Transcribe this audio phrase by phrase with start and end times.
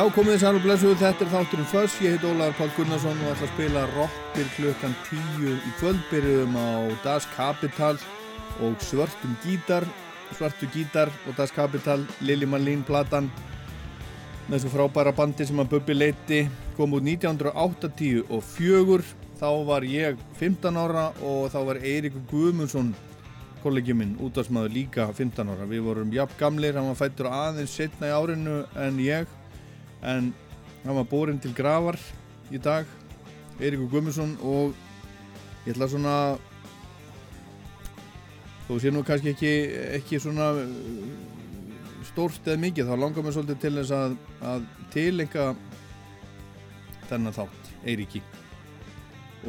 [0.00, 3.18] Já, komið þið sæl og blessuð, þetta er þátturinn Föss, ég heit Ólaður Pál Gunnarsson
[3.20, 6.68] og ætla að spila rock til klukkan 10 í kvöld, byrjuðum á
[7.02, 7.98] Das Kapital
[8.64, 9.84] og Svörtum Gítar,
[10.38, 13.28] Svartu Gítar og Das Kapital, Lili Marlín platan
[14.46, 16.38] með þessu frábæra bandi sem að Bubbi leiti,
[16.78, 19.04] kom út 1980 og fjögur,
[19.36, 22.94] þá var ég 15 ára og þá var Eiríkur Guðmundsson
[23.60, 28.08] kollegi minn, útvarsmaður líka 15 ára, við vorum jafn gamlir, hann var fættur aðeins setna
[28.08, 29.28] í árinu en ég
[30.02, 30.32] en
[30.84, 31.98] hann var borin til grafar
[32.50, 32.88] í dag
[33.60, 34.72] Eiríkur Guðmundsson og
[35.66, 36.14] ég ætla svona
[38.68, 39.52] þó sé nú kannski ekki,
[39.98, 41.40] ekki svona uh,
[42.08, 44.14] stórt eða mikið þá langar mér svolítið til þess að,
[44.52, 45.48] að tilenga
[47.10, 48.22] þennan þátt, Eiríki.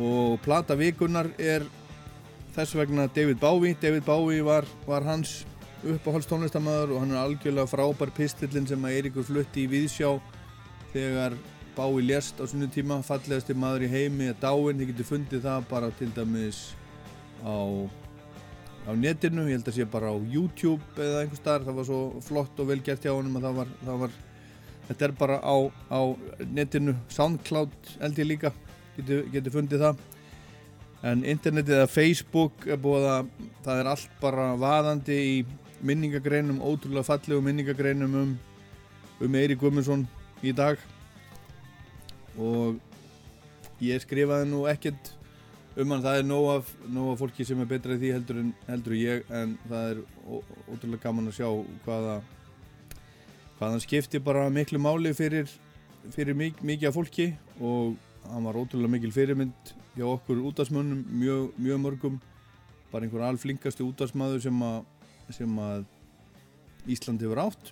[0.01, 1.65] Og plata vikunar er
[2.56, 3.77] þess vegna David Bowie.
[3.80, 5.42] David Bowie var, var hans
[5.81, 10.15] uppáhalds tónlistamæður og hann er algjörlega frábær pistillin sem að Eiríkur flutti í Víðsjá
[10.94, 11.38] þegar
[11.76, 15.70] Bowie lést á sinni tíma fallegasti maður í heimi er dáinn, þið getur fundið það
[15.70, 16.60] bara til dæmis
[17.48, 17.56] á,
[18.86, 22.02] á netinu, ég held að sé bara á YouTube eða einhver starf, það var svo
[22.28, 24.20] flott og vel gert hjá honum að það var, það var
[24.90, 25.56] þetta er bara á,
[25.88, 26.02] á
[26.52, 26.98] netinu.
[27.08, 28.52] Soundcloud held ég líka
[28.98, 30.06] getur, getur fundið það.
[31.08, 33.30] En internetið eða Facebook er búið að
[33.66, 35.36] það er allt bara vaðandi í
[35.82, 38.34] minningagreinum, ótrúlega fallegu minningagreinum um,
[39.24, 40.04] um Eirík Guðmundsson
[40.44, 40.80] í dag.
[42.40, 42.80] Og
[43.84, 45.14] ég skrifaði nú ekkert
[45.80, 48.40] um hann, það er nóg af, nóg af fólki sem er betra í því heldur
[48.42, 50.02] en heldur ég en það er
[50.68, 51.48] ótrúlega gaman að sjá
[51.86, 52.16] hvaða
[53.60, 55.50] hvaðan skipti bara miklu máli fyrir,
[56.16, 57.28] fyrir mik mikið af fólki.
[57.62, 57.96] Og
[58.32, 62.20] hann var ótrúlega mikil fyrirmynd hjá okkur útastmönnum, mjög, mjög mörgum.
[62.92, 64.82] Bara einhver alflinkasti útastmaður sem að,
[65.32, 65.86] sem að
[66.92, 67.72] Ísland hefur átt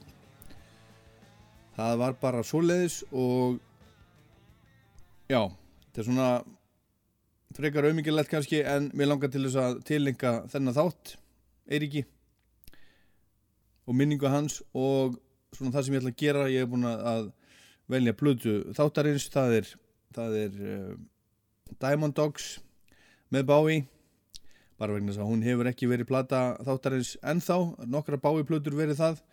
[1.79, 3.59] það var bara svoleiðis og
[5.31, 5.41] já,
[5.87, 6.29] þetta er svona
[7.55, 11.15] frekar auðmikilegt kannski en mér langar til þess að tillenga þennan þátt
[11.69, 12.03] Eiríki
[13.89, 15.17] og minningu hans og
[15.55, 17.29] svona það sem ég ætla að gera ég er búin að-
[17.89, 19.69] velja plötu þáttarins það er,
[20.13, 20.91] það er uh,
[21.81, 22.59] Diamond Dogs
[23.33, 23.79] með Bowie
[24.77, 27.57] bara vegna þess að hún hefur ekki verið plata þáttarins ennþá
[27.89, 29.23] nokkra Bowie plötur verið það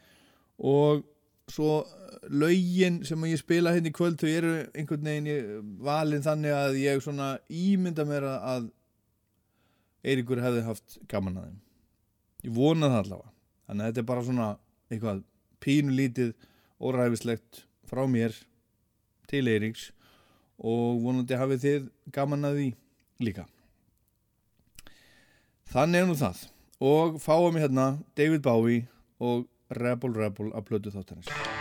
[0.73, 1.05] og
[1.51, 1.85] svo
[2.27, 7.05] lögin sem ég spila hérna í kvöld þau eru einhvern veginn valin þannig að ég
[7.05, 8.73] svona ímynda mér að
[10.07, 11.63] Eiríkur hefði haft gaman að þeim.
[12.47, 13.33] Ég vona það allavega.
[13.67, 14.49] Þannig að þetta er bara svona
[14.87, 15.23] eitthvað
[15.67, 16.29] pínulítið
[16.79, 18.37] óræfislegt frá mér
[19.27, 19.89] til Eiríks
[20.63, 22.69] og vonandi hafið þið gaman að því
[23.27, 23.47] líka.
[25.73, 26.45] Þannig er nú það.
[26.87, 27.89] Og fáum við hérna
[28.19, 28.87] David Bowie
[29.19, 31.56] og Rebel Rebel að plötu þáttarins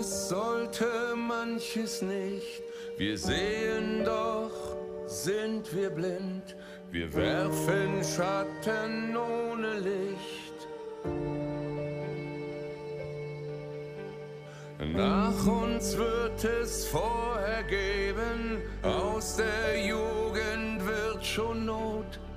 [0.00, 2.62] Manches sollte, manches nicht.
[2.96, 4.50] Wir sehen doch,
[5.06, 6.56] sind wir blind.
[6.90, 10.68] Wir werfen Schatten ohne Licht.
[14.94, 21.89] Nach uns wird es vorher geben, aus der Jugend wird schon Not.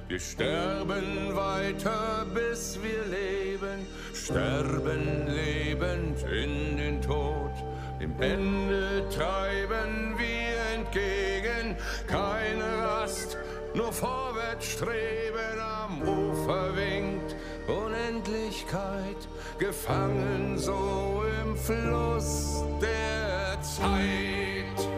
[0.08, 7.52] Wir sterben weiter, bis wir leben, sterben lebend in den Tod.
[8.00, 13.38] Dem Ende treiben wir entgegen, keine Rast,
[13.74, 17.36] nur vorwärts streben, am Ufer winkt
[17.68, 24.90] Unendlichkeit, gefangen so im Fluss der Zeit.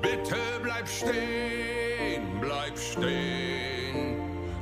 [0.00, 1.83] Bitte bleib stehen,
[2.94, 4.16] stehen.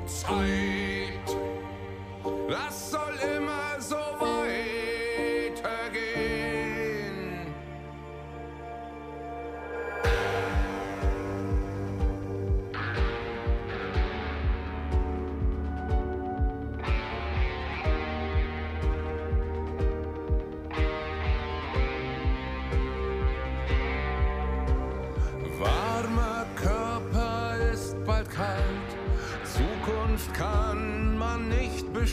[0.06, 0.71] Zeit,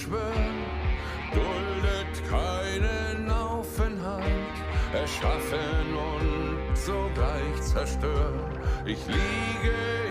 [0.10, 0.66] beschwören,
[1.34, 4.26] duldet keinen Aufenthalt,
[4.94, 8.60] erschaffen und sogleich zerstören.
[8.86, 10.09] Ich liege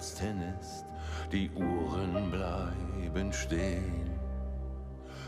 [0.00, 0.86] schönsten ist,
[1.30, 4.10] die Uhren bleiben stehen.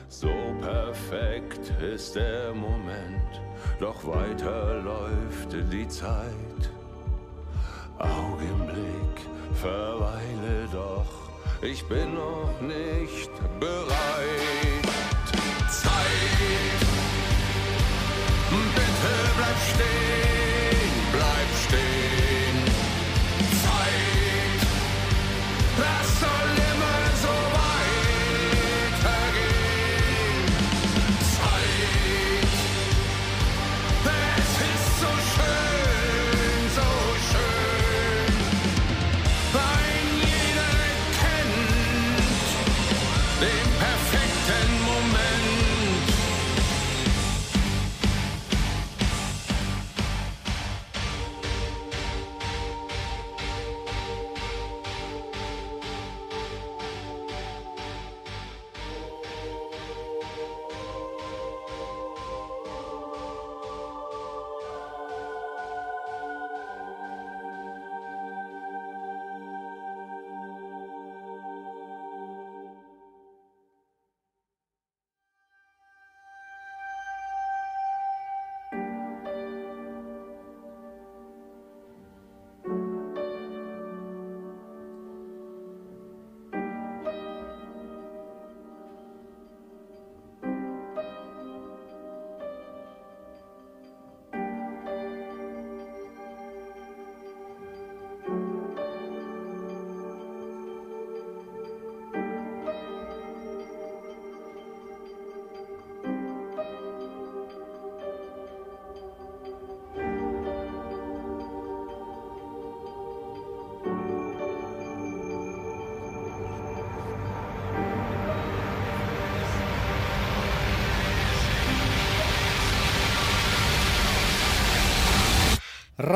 [0.09, 3.43] So perfekt ist der Moment,
[3.81, 6.71] doch weiter läuft die Zeit.
[7.99, 9.21] Augenblick,
[9.55, 11.31] verweile doch,
[11.63, 14.87] ich bin noch nicht bereit.
[15.69, 16.81] Zeit,
[18.51, 20.42] bitte bleib stehen,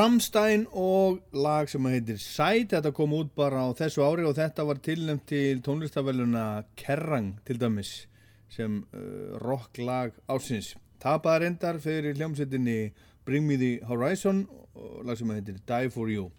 [0.07, 4.63] Ramstein og lag sem heitir Sæt, þetta kom út bara á þessu ári og þetta
[4.69, 6.45] var tilnæmt til tónlistafæluna
[6.79, 7.91] Kerrang til dæmis
[8.47, 10.77] sem uh, rocklag ásins.
[11.03, 12.93] Tapaði reyndar fyrir hljómsettinni
[13.27, 14.45] Bring Me The Horizon
[14.79, 16.31] og lag sem heitir Die For You.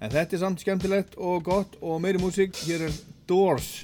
[0.00, 3.82] En þetta er samt skemmtilegt og gott og meiri músík, hér er Doors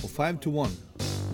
[0.00, 1.27] og 5 to 1.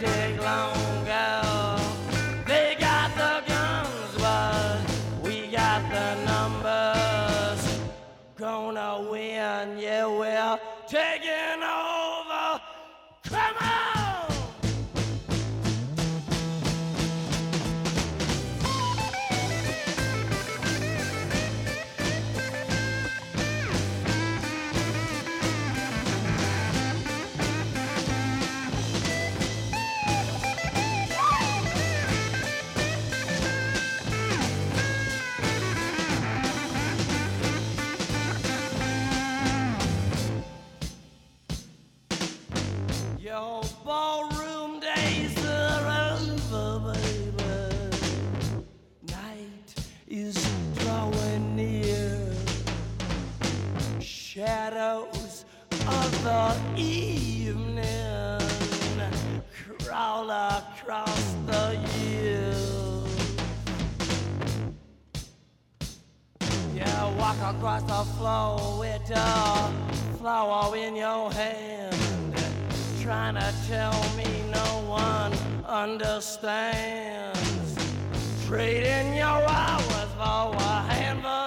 [0.00, 1.73] may take long ago.
[56.24, 58.40] the evening
[59.84, 63.06] crawl across the hill.
[66.74, 69.72] Yeah, walk across the floor with a
[70.16, 72.34] flower in your hand,
[73.02, 75.34] trying to tell me no one
[75.66, 77.38] understands.
[78.46, 81.43] Trading your hours for a handful.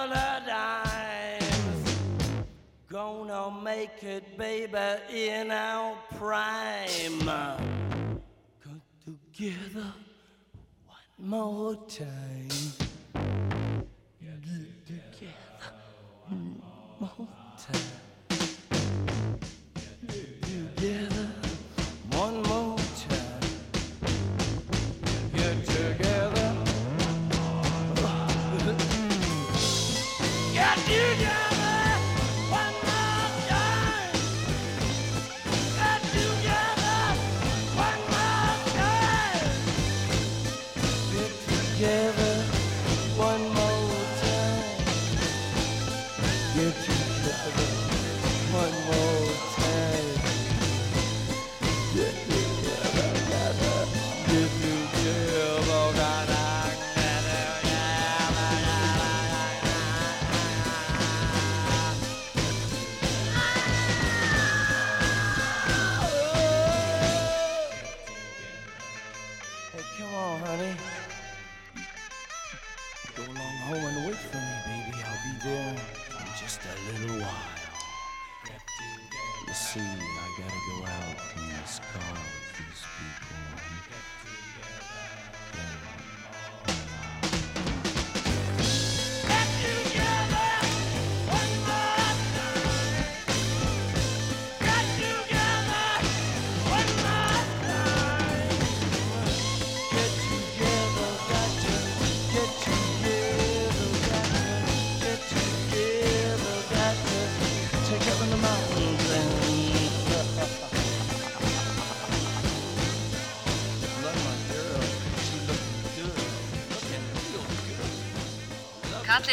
[3.28, 4.78] gonna make it, baby,
[5.12, 7.18] in our prime.
[8.64, 9.92] Come together
[10.86, 12.48] one more time.
[14.18, 14.42] Get
[14.86, 15.34] together
[16.26, 16.62] one
[16.98, 17.28] more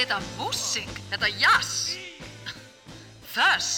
[0.06, 1.96] þetta músík, þetta jazz.
[3.34, 3.75] Þess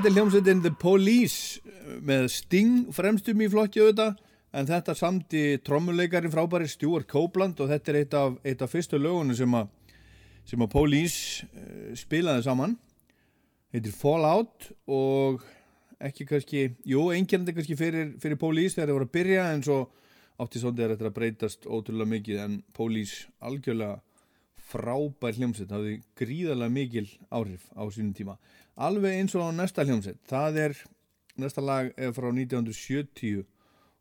[0.00, 4.14] Þetta er hljómsveitin The Police eh, með Sting fremstum í flokki auðvitað
[4.56, 8.96] en þetta samti trommuleikarin frábæri Stuart Copeland og þetta er eitt af, eitt af fyrstu
[8.96, 9.68] lögunum sem að
[10.48, 12.78] sem að Police uh, spilaði saman.
[13.76, 15.44] Heitir Fallout og
[16.00, 19.78] ekki kannski, jú, einkjörndi kannski fyrir, fyrir Police þegar það voru að byrja en svo
[20.40, 24.00] átti sondið er þetta að breytast ótrúlega mikið en Police algjörlega
[24.70, 28.40] frábær hljómsveit, hafði gríðarlega mikil áhrif á sínum tíma
[28.76, 30.20] alveg eins og næsta hljómsveit.
[30.28, 30.76] Það er,
[31.40, 33.44] næsta lag er frá 1970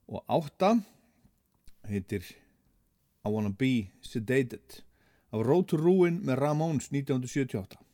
[0.09, 0.73] og 8
[1.89, 2.25] heitir
[3.25, 4.83] I Wanna Be Sedated.
[5.31, 7.88] Af Road to Ruin með Ramones 1978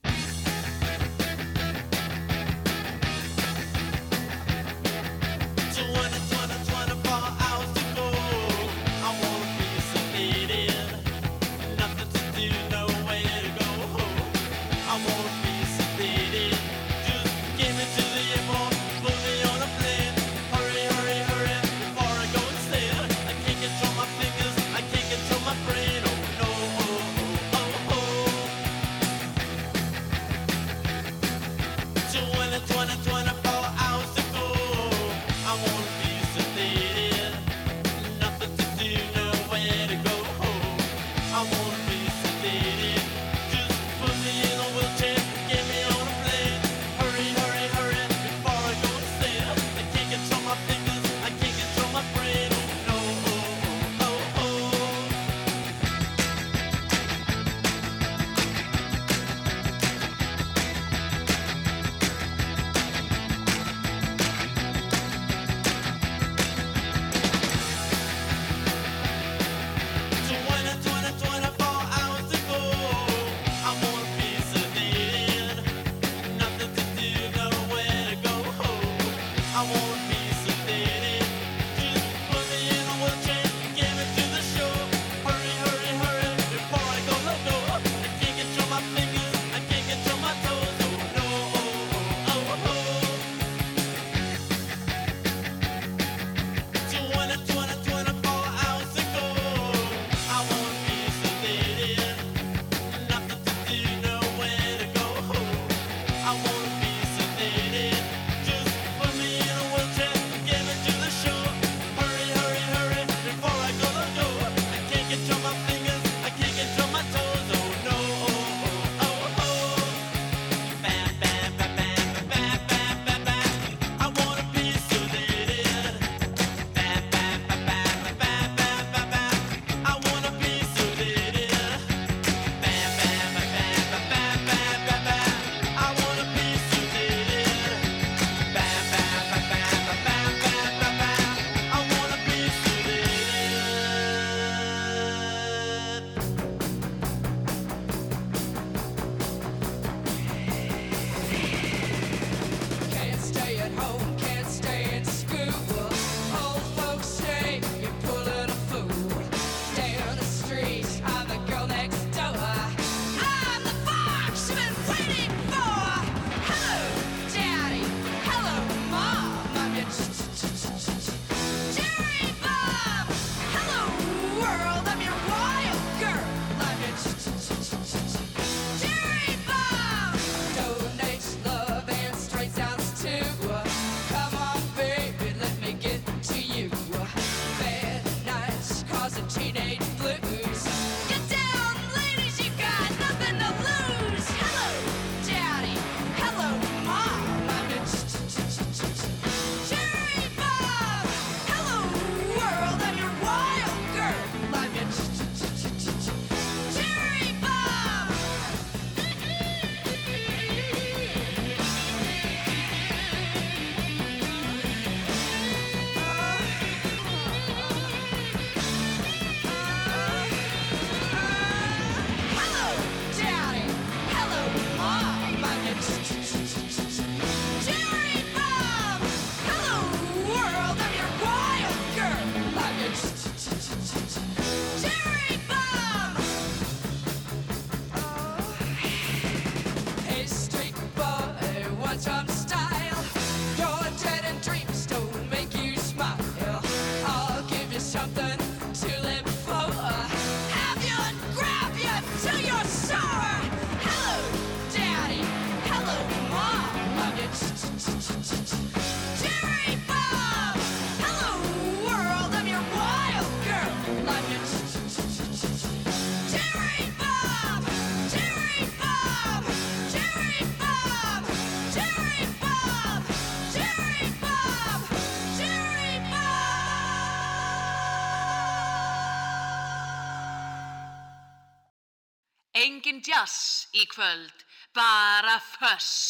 [283.75, 286.04] í kvöld, bara föss.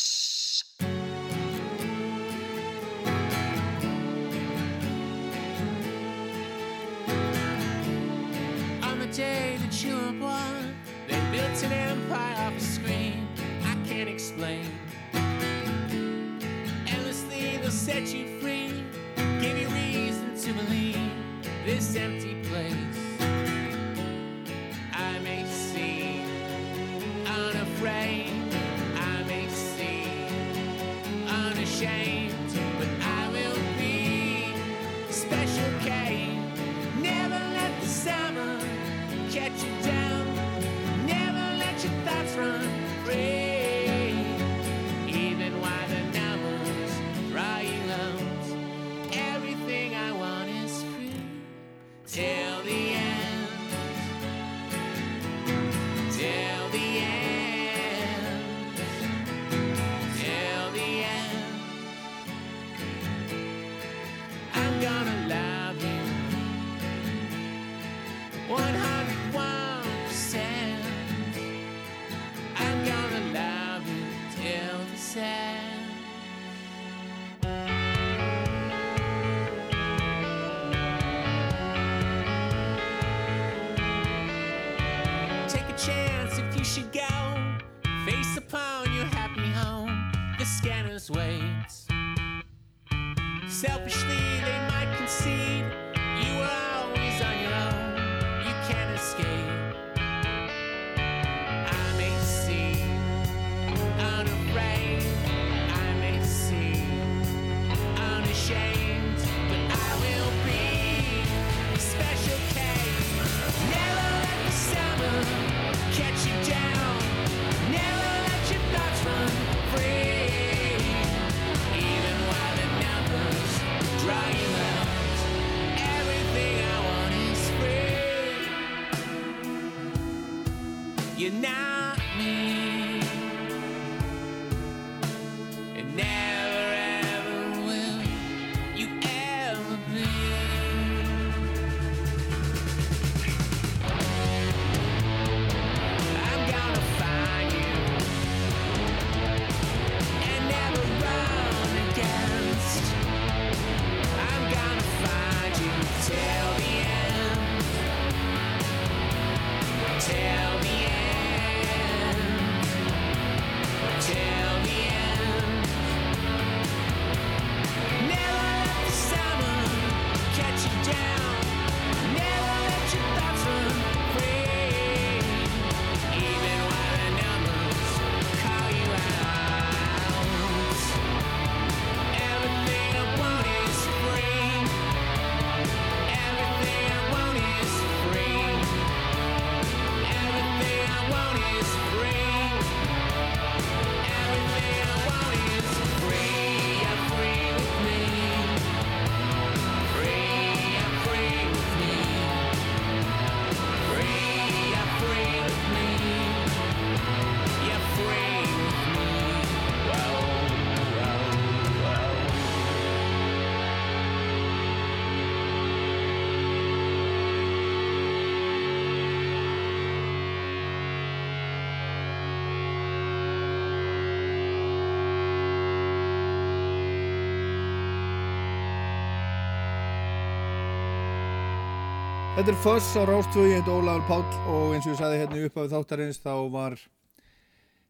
[232.36, 235.38] Þetta er Foss á Rástvögi, ég heit Ólafur Páll og eins og ég sagði hérna
[235.40, 236.76] í upphafi þáttarins þá var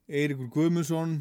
[0.06, 1.16] Eiríkur Guðmundsson,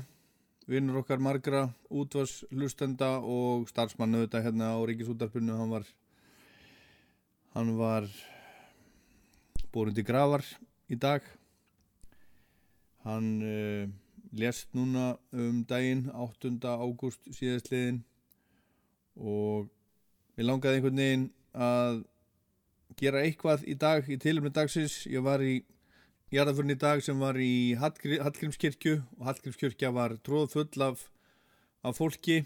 [0.69, 5.89] vinnur okkar margra útvarslustenda og starfsmann auðvitað hérna á Ríkisútarpunnu, hann var,
[7.57, 8.13] hann var
[9.73, 10.45] borin til gravar
[10.93, 11.25] í dag.
[13.09, 13.89] Hann uh,
[14.37, 16.59] lést núna um daginn 8.
[16.61, 18.05] ágúst síðastliðin
[19.17, 19.71] og
[20.37, 22.05] við langaði einhvern veginn að
[22.99, 25.05] gera eitthvað í dag í tilumni dagsins.
[25.11, 25.63] Ég var í
[26.35, 31.09] jarðaförn í dag sem var í Hallgrí- Hallgrímskirkju og Hallgrímskirkja var tróð full af,
[31.85, 32.45] af fólki.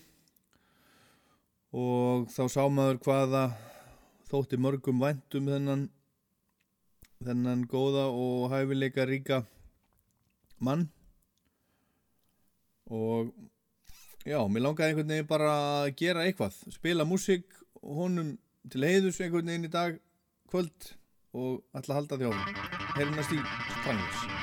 [1.72, 3.44] Og þá sá maður hvaða
[4.28, 5.88] þótti mörgum væntum þennan
[7.24, 9.42] þennan góða og hæfileika ríka
[10.60, 10.88] mann.
[12.88, 13.32] Og
[14.24, 16.56] já, mér langaði einhvern veginn bara að gera eitthvað.
[16.72, 18.36] Spila músík honum
[18.70, 19.98] til heiðus einhvern veginn í dag
[20.50, 20.90] kvöld
[21.38, 22.60] og ætla að halda því áfram.
[22.96, 23.42] Heyrum næst í
[23.78, 24.37] Strangers.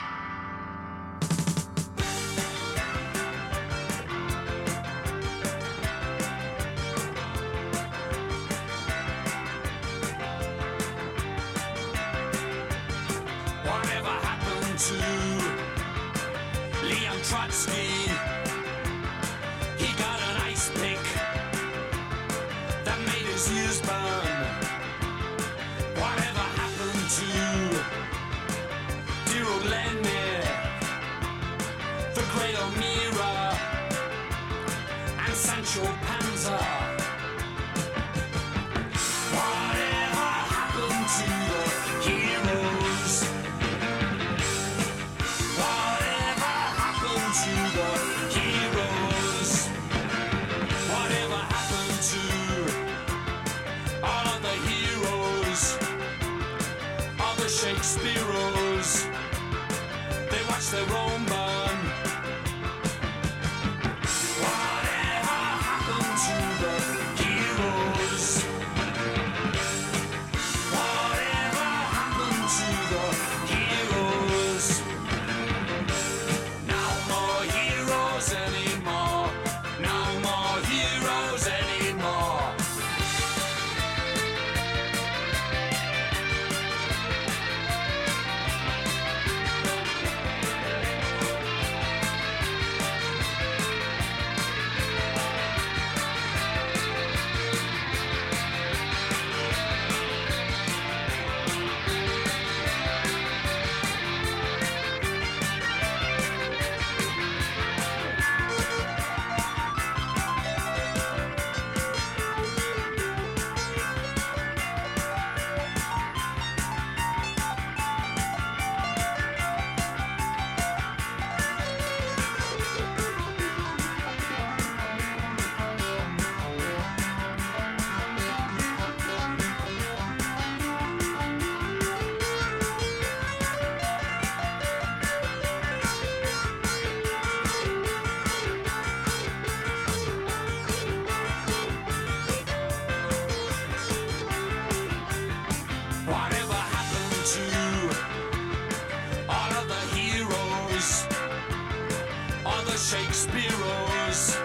[152.76, 154.36] The Shakespeareos?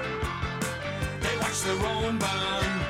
[1.21, 2.90] They watch their own burn.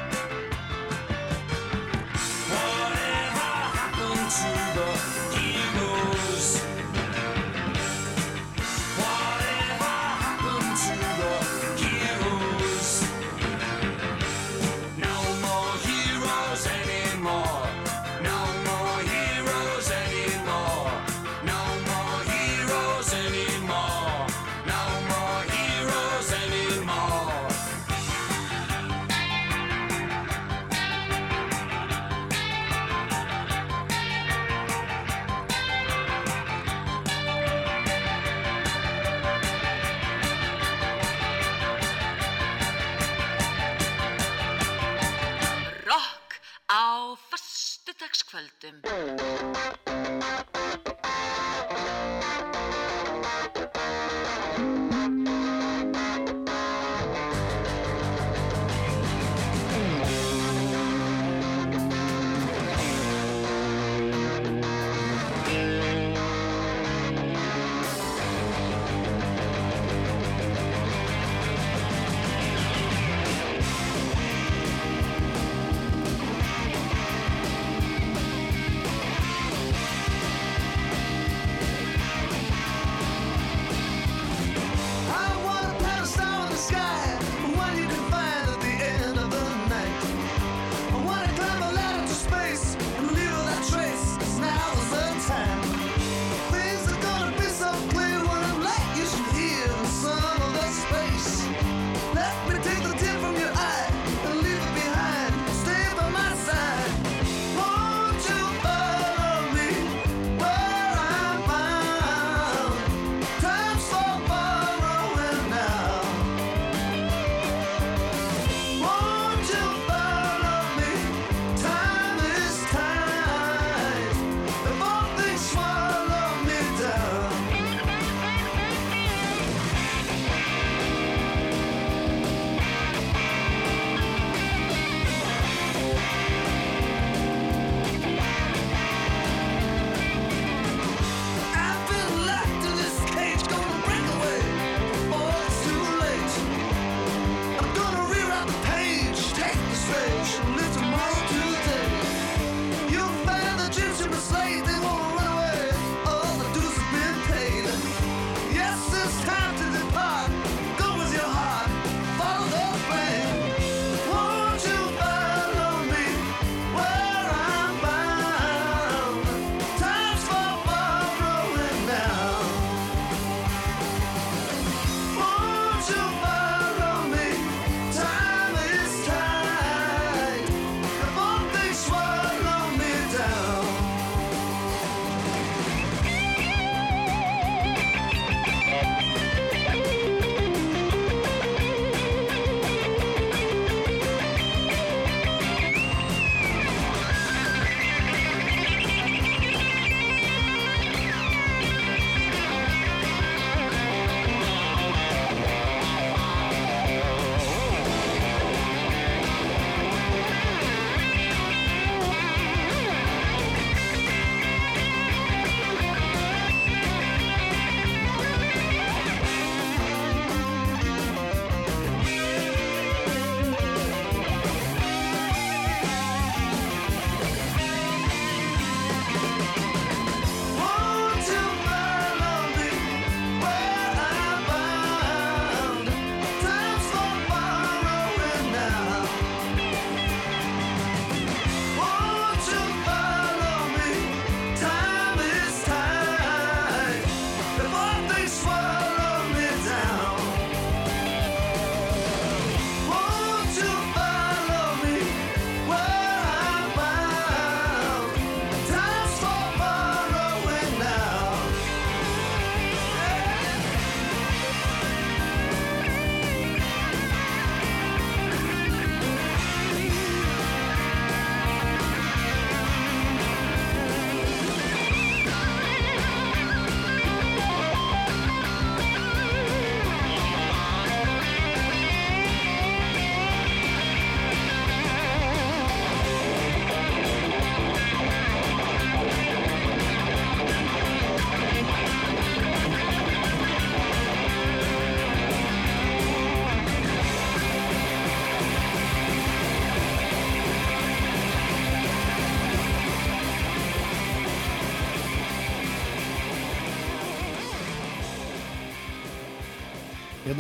[48.31, 49.80] suelten.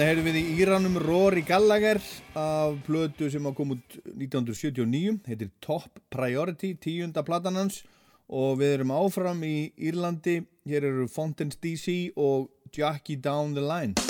[0.00, 1.98] Þannig heyrðum við í Íranum Rory Gallagher
[2.40, 7.82] af plötu sem á kom út 1979, heitir Top Priority, tíunda platan hans.
[8.32, 14.09] Og við erum áfram í Írlandi, hér eru Fontaine's DC og Jackie Down the Line.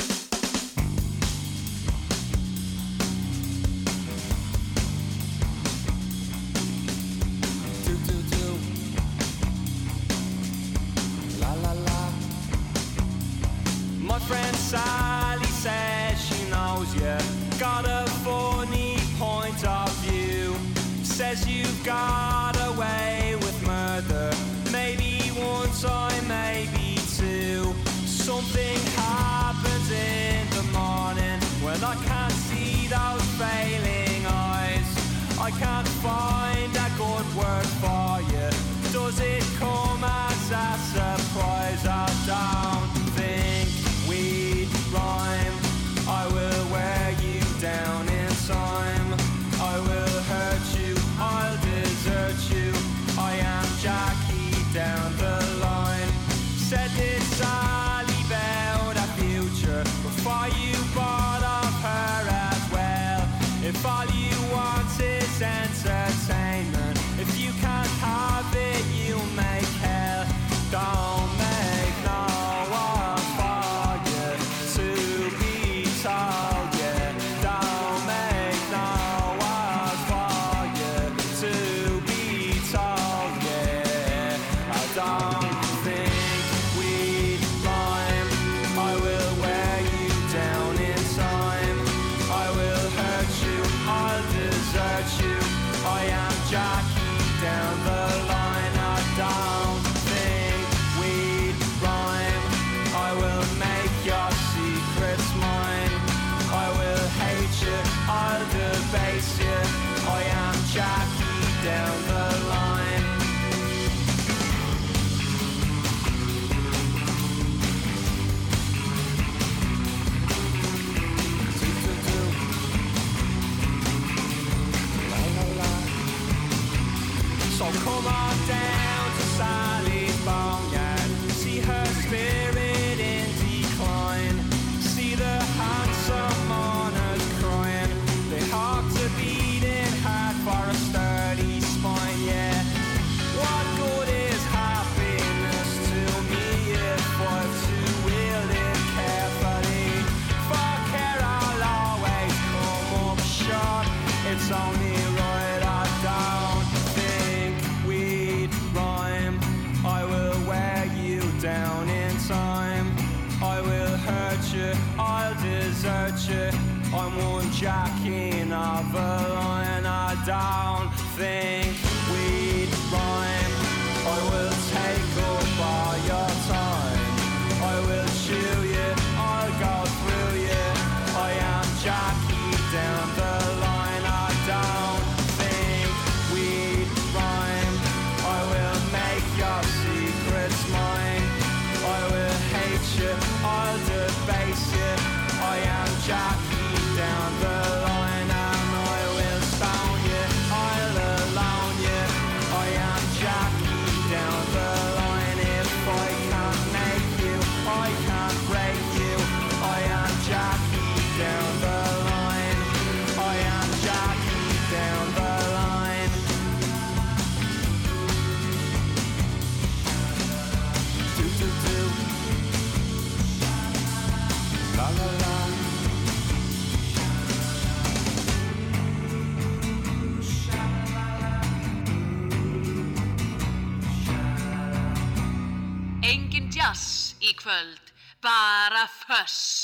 [236.03, 239.60] Engin jazz í kvöld, bara fuss.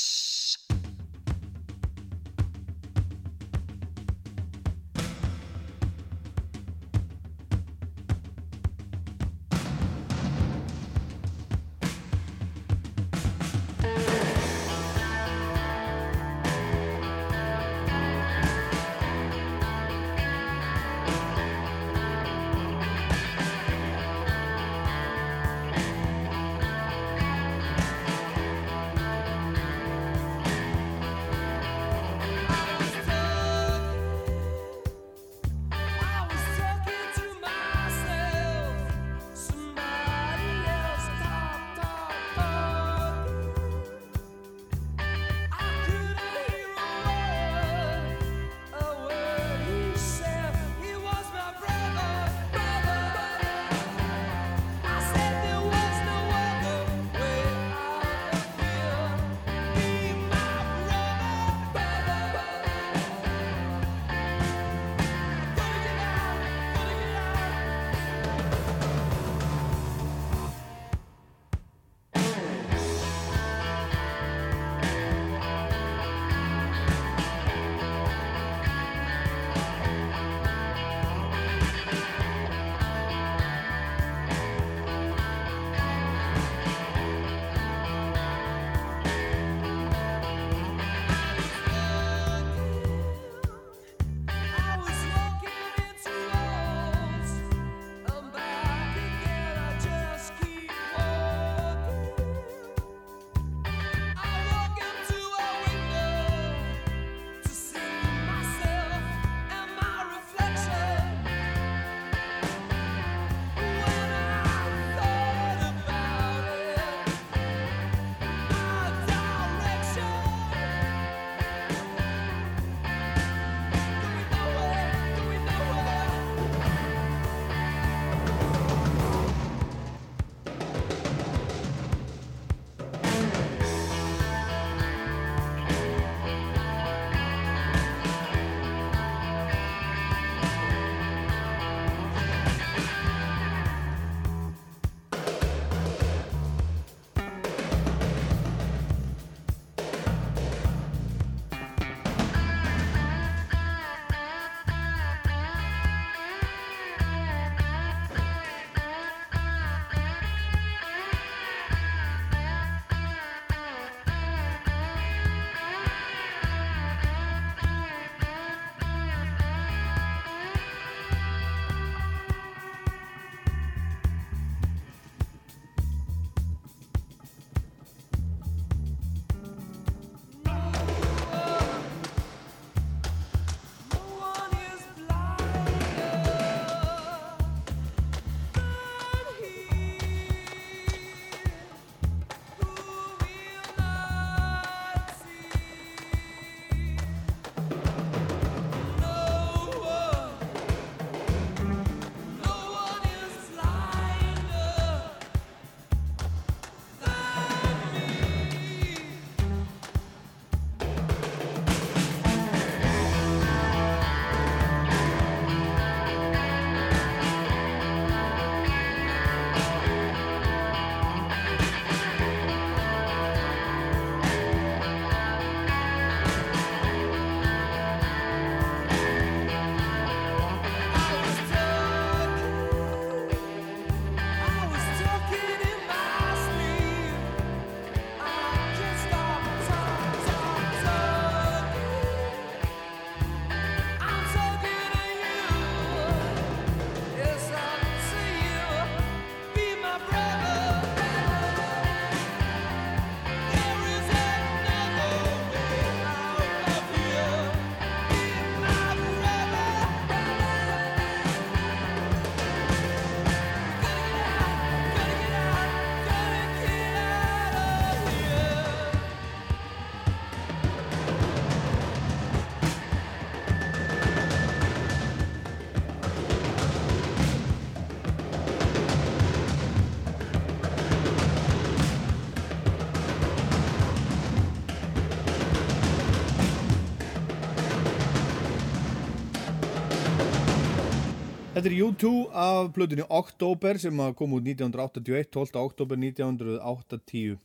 [291.66, 295.56] Þetta er U2 af plötunni Oktober sem kom út 1981, 12.
[295.58, 297.40] oktober 1980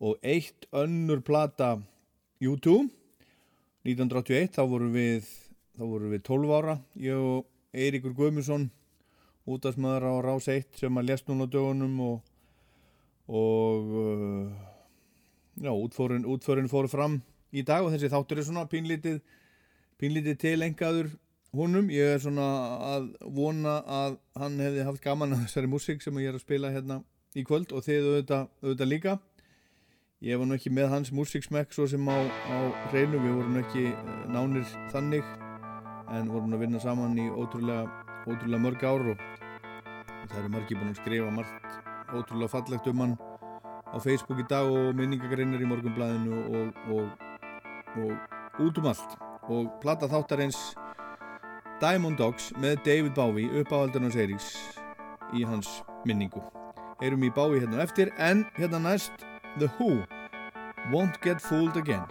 [0.00, 1.74] og eitt önnur plata
[2.40, 2.78] U2
[3.84, 5.28] 1981 þá vorum við
[5.76, 8.70] þá vorum við 12 ára ég og Eiríkur Guðmusson
[9.44, 12.16] útastmaður á Rás 1 sem að lest núna dögunum og
[13.28, 14.48] og uh,
[15.60, 17.20] já, útfórin, útfórin fóru fram
[17.52, 19.20] í dag og þessi þáttur er svona pínlítið
[20.00, 21.12] pínlítið tilengaður
[21.56, 22.46] honum, ég er svona
[22.94, 26.72] að vona að hann hefði haft gaman að þessari músík sem ég er að spila
[26.72, 27.02] hérna
[27.36, 29.18] í kvöld og þið auðvitað, auðvitað líka.
[30.22, 32.56] Ég var nú ekki með hans músíksmekk svo sem á, á
[32.92, 35.26] hreinu, við vorum ekki eh, nánir þannig
[36.12, 37.88] en vorum að vinna saman í ótrúlega
[38.28, 39.22] ótrúlega mörg ár og
[40.30, 41.78] það eru margi búin að skrifa margt
[42.12, 43.16] ótrúlega fallegt um hann
[43.92, 47.10] á Facebook í dag og minningagreinar í morgunblæðinu og, og,
[47.98, 49.18] og út um allt.
[49.50, 50.60] Og plata þáttarins
[51.82, 54.52] Diamond Dogs með David Bowie upp á aldurnas Eiríks
[55.34, 56.42] í hans minningu.
[57.02, 59.26] Heyrum í Bowie hérna eftir en hérna næst
[59.58, 60.04] The Who
[60.94, 62.06] Won't Get Fooled Again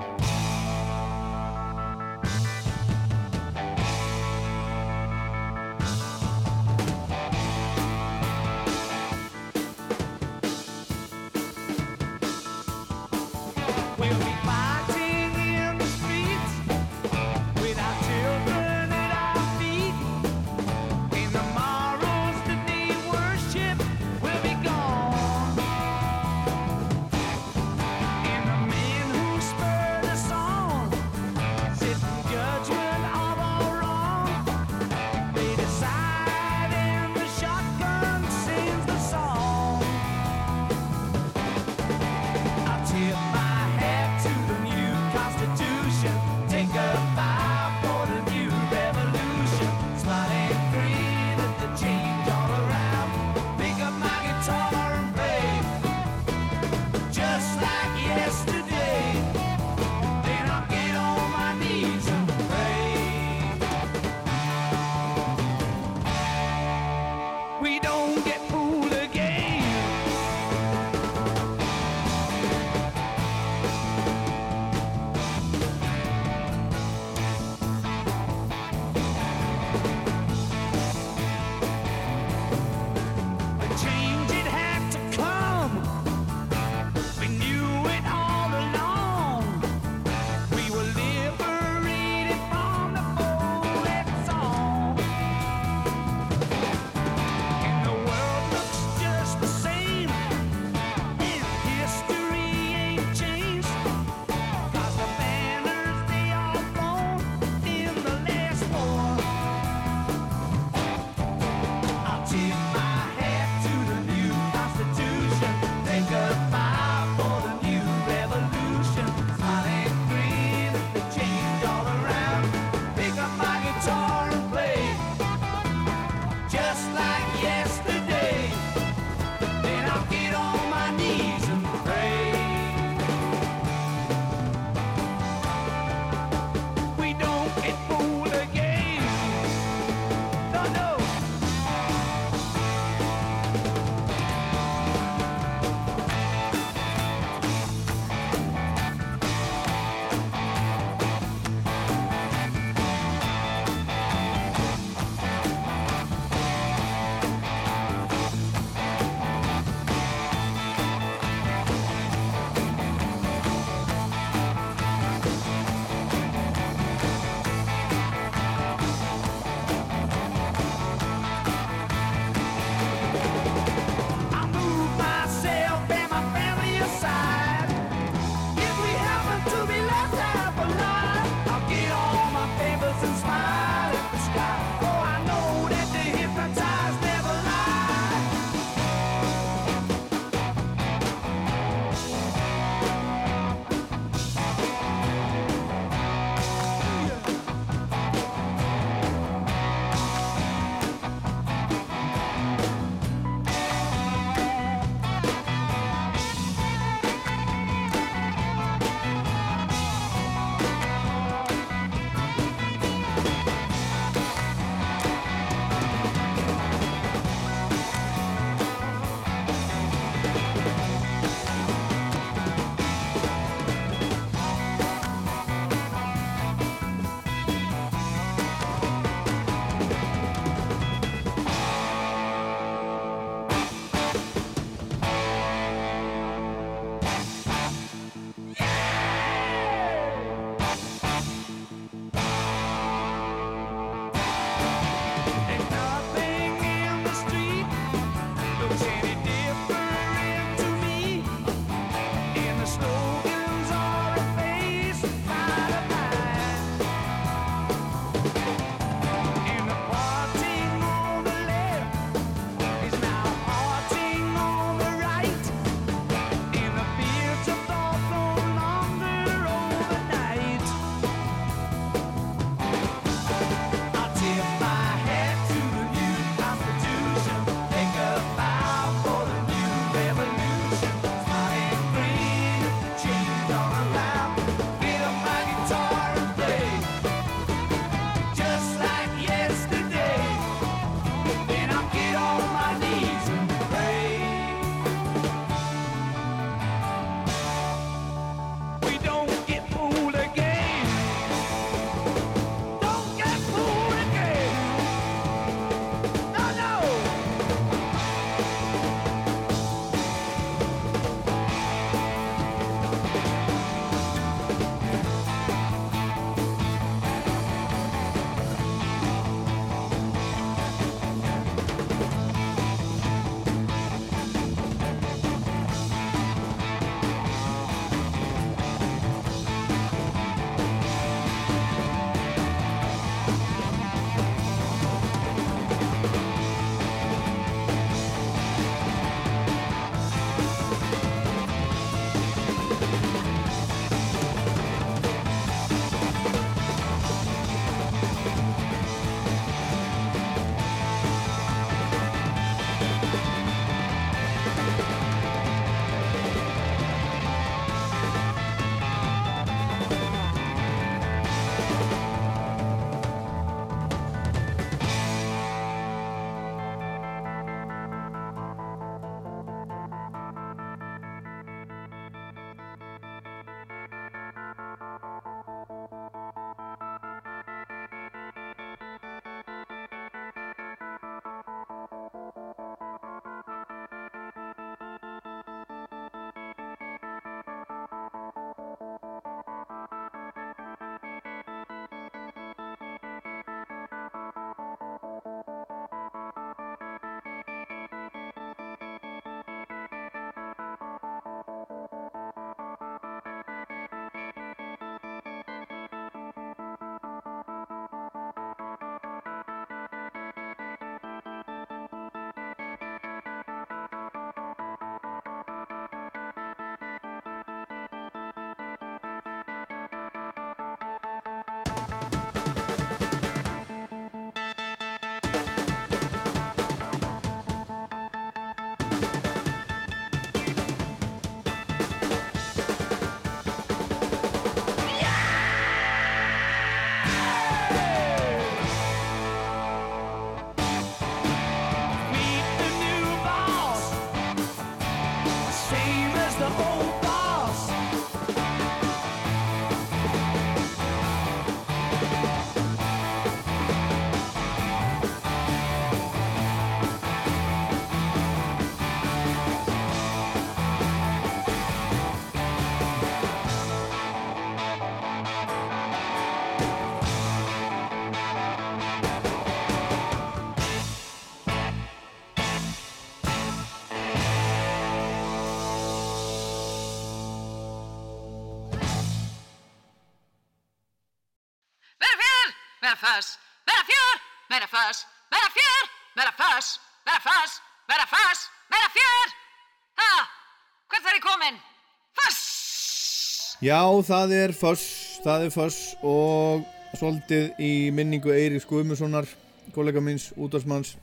[493.62, 494.84] Já, það er Föss,
[495.22, 496.64] það er Föss og
[496.97, 499.28] svolítið í minningu Eiríks Guðmussonar,
[499.76, 500.95] kollega minns, útvarsmanns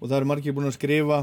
[0.00, 1.20] og það eru margir búin að skrifa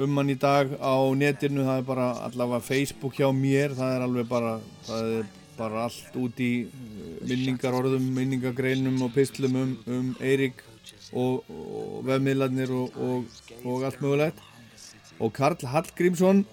[0.00, 4.04] um hann í dag á netinu, það er bara allavega Facebook hjá mér, það er
[4.06, 4.54] alveg bara,
[4.86, 10.64] það er bara allt út í uh, minningarorðum, minningagreinum og pislum um, um Eirík
[11.12, 14.40] og, og vefmiðlarnir og, og, og allt mögulegt.
[15.20, 16.46] Og Karl Hallgrímsson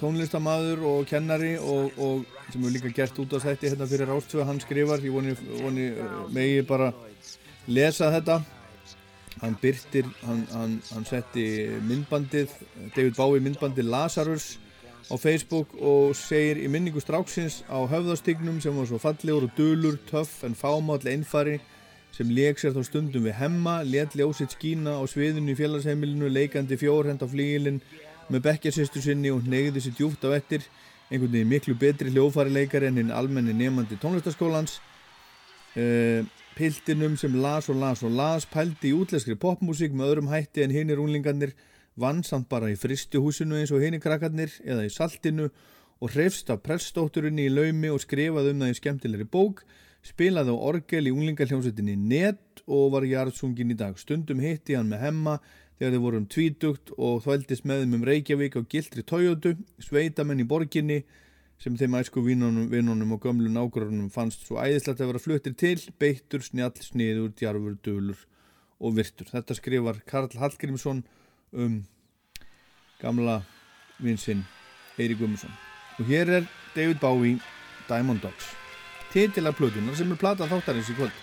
[0.00, 4.46] tónlistamaður og kennari og, og sem hefur líka gert út á þetta hérna fyrir Rástvöð,
[4.48, 6.92] hann skrifar ég voni, voni uh, megi bara
[7.68, 8.40] lesa þetta.
[9.38, 11.44] Hann byrtir, hann, hann, hann setti
[11.86, 12.54] myndbandið,
[12.96, 14.56] David Bowie myndbandið Lazarus
[15.08, 20.00] á Facebook og segir í minningu stráksins á höfðastygnum sem var svo fallegur og dölur,
[20.10, 21.60] töff en fámáll einfari
[22.12, 26.78] sem leik sér þá stundum við hemma, let ljósitt skína á sviðinu í félagsheimilinu, leikandi
[26.80, 27.78] fjórhend á flíilinn
[28.32, 30.66] með bekkjasýstu sinni og neyði sér djúft á ettir
[31.08, 34.78] einhvern veginn miklu betri hljófari leikari en hinn almenni nefandi tónlistaskólans
[35.80, 36.20] uh,
[36.58, 40.74] piltinum sem las og las og las pældi í útleskri popmusík með öðrum hætti en
[40.74, 41.54] hinnir unglingarnir
[41.98, 45.48] vann samt bara í fristuhúsinu eins og hinnir krakkarnir eða í saltinu
[45.98, 49.64] og hrefst af preststótturinni í laumi og skrifaði um það í skemmtilegri bók
[50.06, 53.96] spilaði á orgel í unglingarhljómsveitinni Net og var jarðsungin í dag.
[53.98, 55.38] Stundum hitti hann með hemma
[55.78, 60.46] þegar þið vorum tvítugt og þvældist með þeim um Reykjavík á gildri Toyota, sveitamenn í
[60.48, 60.98] borginni
[61.62, 66.42] sem þeim æsku vinnunum og gömlu nágrunum fannst svo æðislegt að vera fluttir til, beittur,
[66.42, 68.26] snjall, sniður, djarfur, dölur
[68.78, 69.30] og virtur.
[69.30, 71.02] Þetta skrifar Karl Hallgrímsson
[71.54, 71.80] um
[73.02, 73.40] gamla
[74.02, 74.44] vinsinn
[74.98, 75.54] Eirík Guðmundsson.
[75.98, 77.38] Og hér er David Bowie,
[77.88, 78.54] Diamond Dogs.
[79.12, 81.22] Titilar plötunar sem er platað þáttarins í kvöld.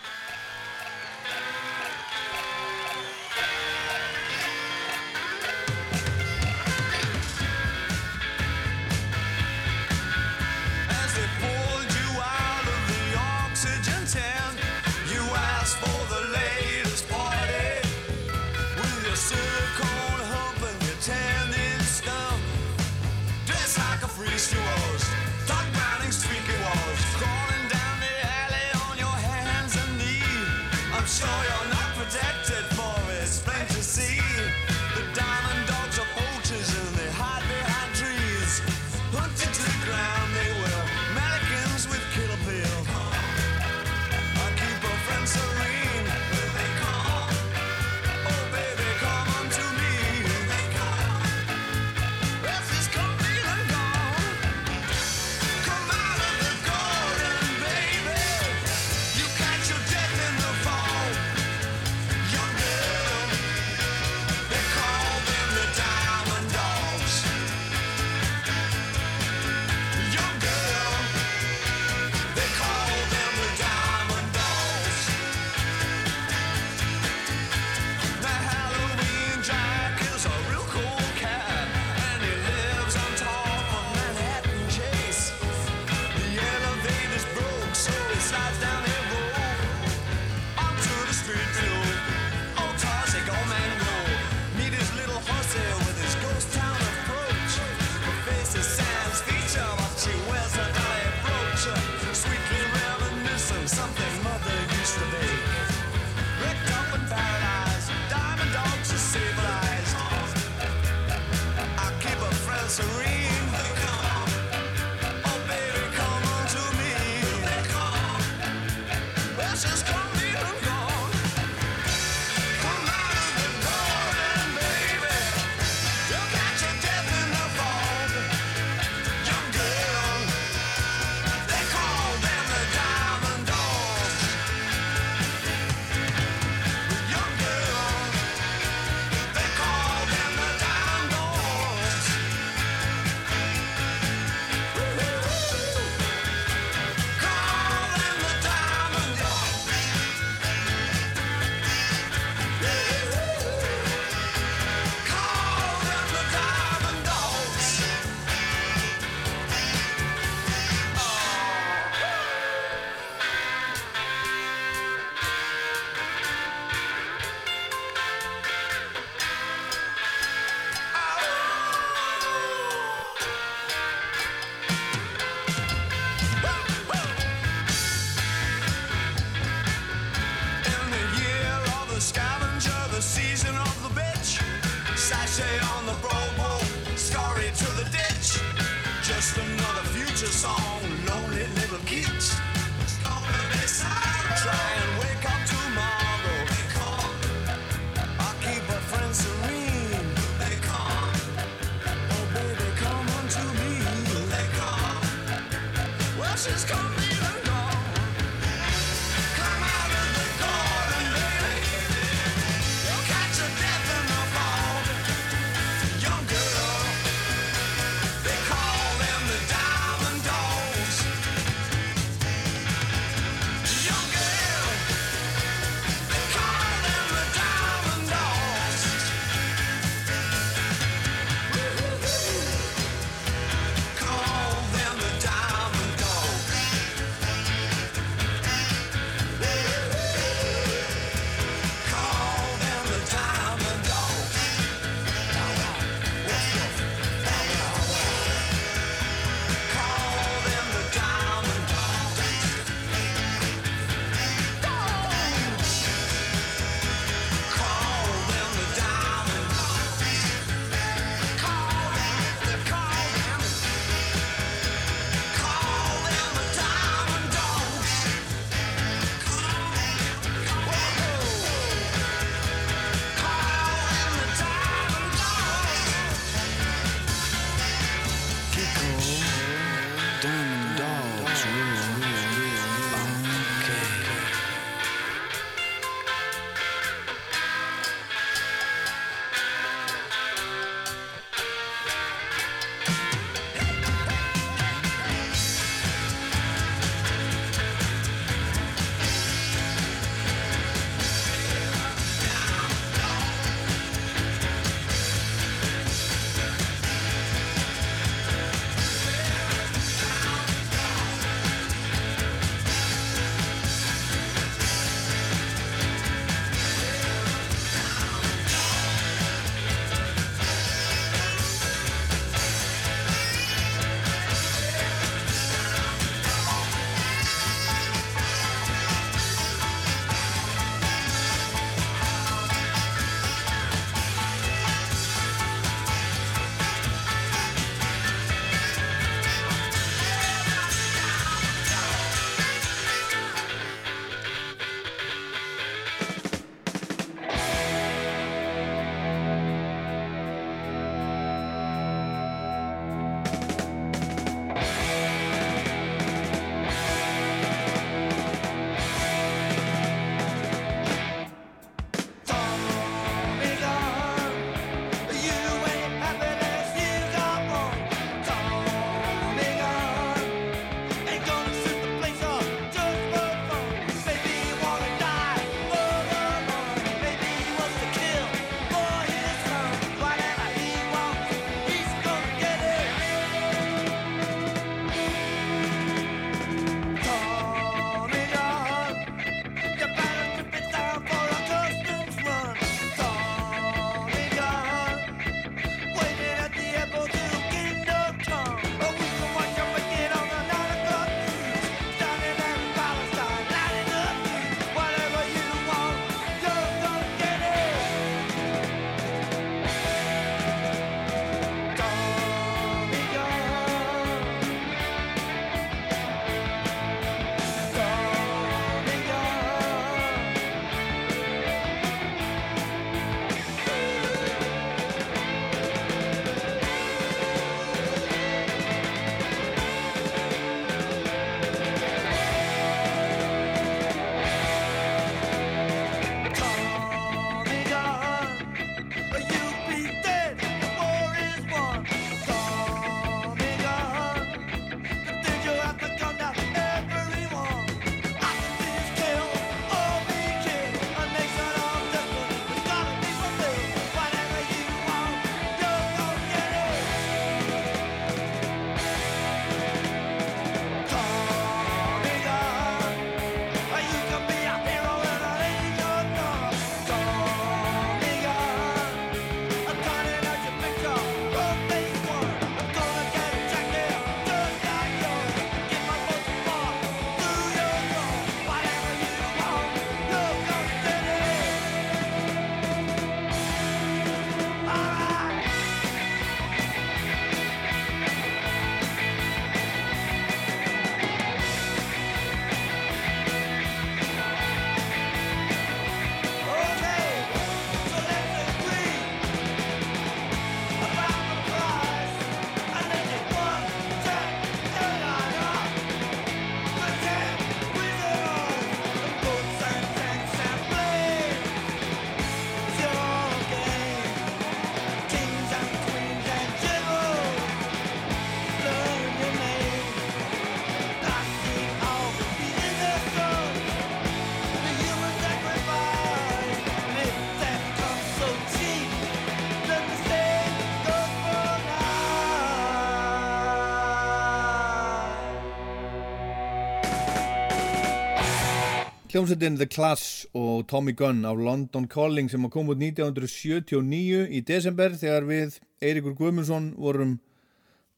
[539.16, 544.92] Hljómsveitin The Class og Tommy Gunn af London Calling sem kom út 1979 í desember
[544.92, 547.14] þegar við Eiríkur Guðmundsson vorum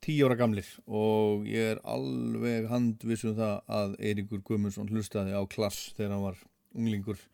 [0.05, 0.67] 10 ára gamlir.
[0.85, 6.37] Og ég er alveg handvissum það að Eiríkur Guðmundsson hlustaði á Class þegar hann var
[6.77, 7.25] unglingur.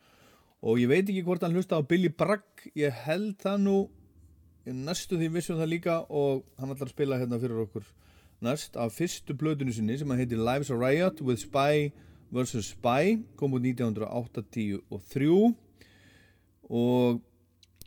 [0.64, 3.76] Og ég veit ekki hvort hann hlustaði á Billy Bragg ég held það nú.
[4.64, 7.92] Ég næstu því vissum það líka og hann ætlar að spila hérna fyrir okkur
[8.48, 11.92] næst af fyrstu blöðinu sinni sem að heiti Lives of Riot with Spy
[12.34, 12.74] vs.
[12.74, 14.82] Spy kom út 1983
[16.74, 17.22] og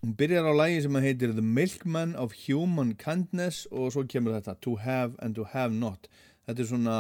[0.03, 4.37] hún byrjar á lægi sem að heitir The Milkman of Human Kindness og svo kemur
[4.37, 6.07] þetta To Have and To Have Not.
[6.47, 6.99] Þetta er svona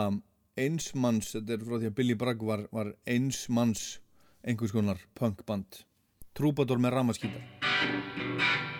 [0.57, 4.01] einsmanns þetta er frá því að Billy Bragg var, var einsmanns
[4.43, 5.85] einhvers konar punkband.
[6.37, 8.75] Trúbadur með ramaskítar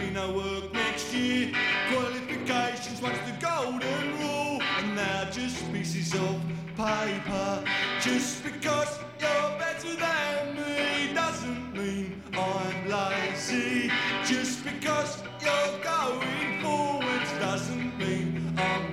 [0.00, 1.50] be no work next year.
[1.90, 4.60] Qualifications once the golden rule.
[4.78, 6.40] And now just pieces of
[6.76, 7.64] paper.
[8.00, 13.90] Just because you're better than me doesn't mean I'm lazy.
[14.24, 18.87] Just because you're going forwards doesn't mean I'm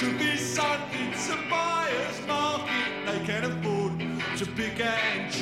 [0.00, 0.18] shoes.
[0.18, 2.92] be is, it's a buyer's market.
[3.06, 3.92] They can afford
[4.38, 5.39] to pick and choose.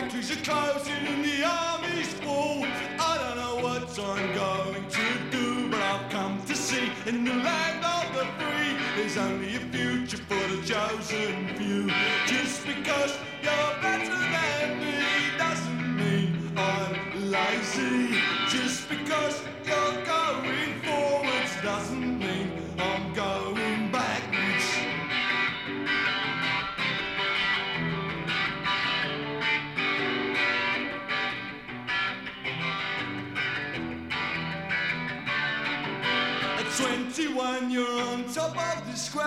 [0.00, 2.64] Factories are closing and the army's full.
[3.00, 5.06] I don't know what I'm going to
[5.36, 9.60] do, but I've come to see in the land of the free, there's only a
[9.74, 11.90] future for the chosen few.
[12.26, 14.96] Just because you're better than me
[15.36, 18.20] doesn't mean I'm lazy.
[18.48, 19.97] Just because you're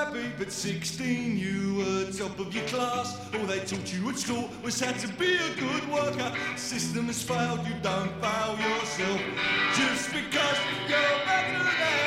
[0.02, 3.19] At 16 you were top of your class.
[3.36, 6.34] All they taught you at school was how to be a good worker.
[6.56, 9.22] System has failed, you don't fail yourself.
[9.76, 10.57] Just because
[10.90, 12.01] you're better than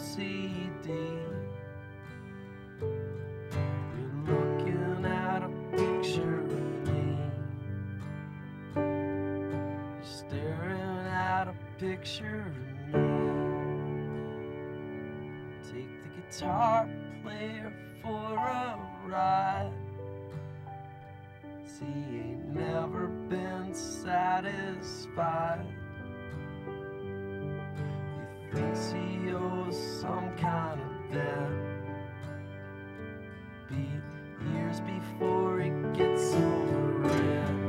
[0.00, 0.88] CD.
[2.80, 3.04] You're
[4.26, 6.50] looking at a picture of
[6.88, 7.18] me.
[8.74, 12.56] You're staring at a picture of
[12.94, 13.02] me.
[15.70, 16.88] Take the guitar
[17.22, 17.72] player
[18.02, 19.74] for a ride.
[21.66, 25.66] See, ain't never been satisfied.
[28.52, 31.50] Thinks he owes some kind of debt.
[33.68, 33.86] Be
[34.52, 37.59] years before it gets over it.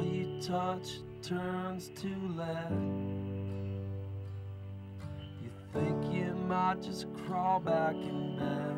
[0.00, 2.72] All you touch turns to lead.
[5.42, 8.76] You think you might just crawl back in bed.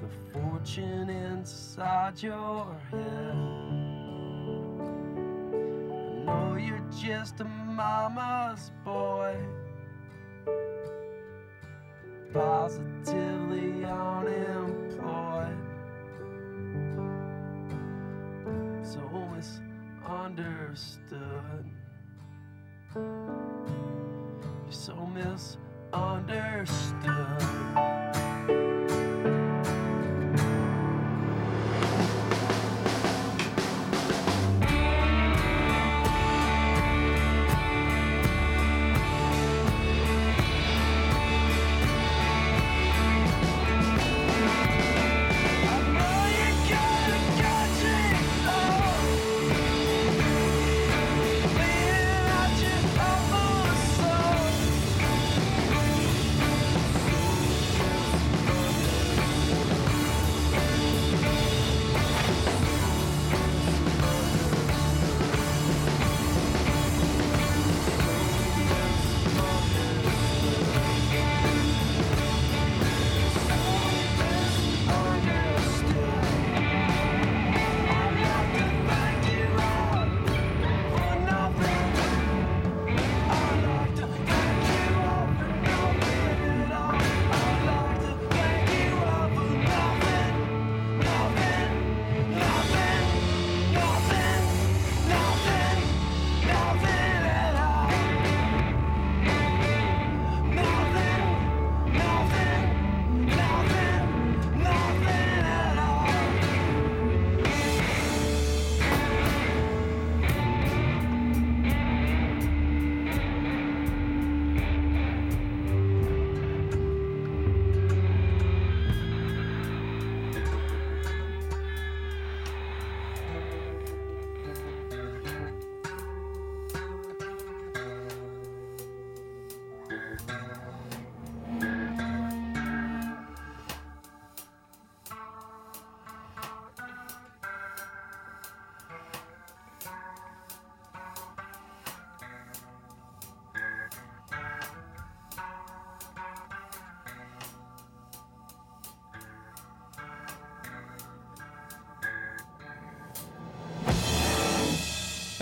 [0.00, 3.36] The fortune inside your head.
[6.22, 9.36] I know you're just a mama's boy
[12.32, 15.65] positively unemployed.
[18.96, 19.04] So
[19.36, 21.68] misunderstood.
[22.94, 27.75] You're so misunderstood.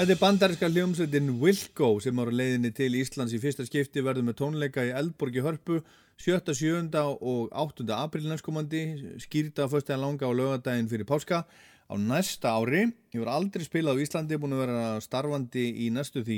[0.04, 4.34] Þetta er bandarinska hljómsveitin Wilco sem ára leiðinni til Íslands í fyrsta skipti verður með
[4.36, 5.78] tónleika í Eldborg í Hörpu
[6.20, 6.90] 7., 7.
[7.00, 7.86] og 8.
[7.96, 8.82] apríl næstkomandi,
[9.24, 12.90] skýrta fyrsta langa og lögadaginn fyrir páska á næsta ári.
[13.16, 16.36] Var aldrei spilað á Íslandi, búin að vera starfandi í næstu því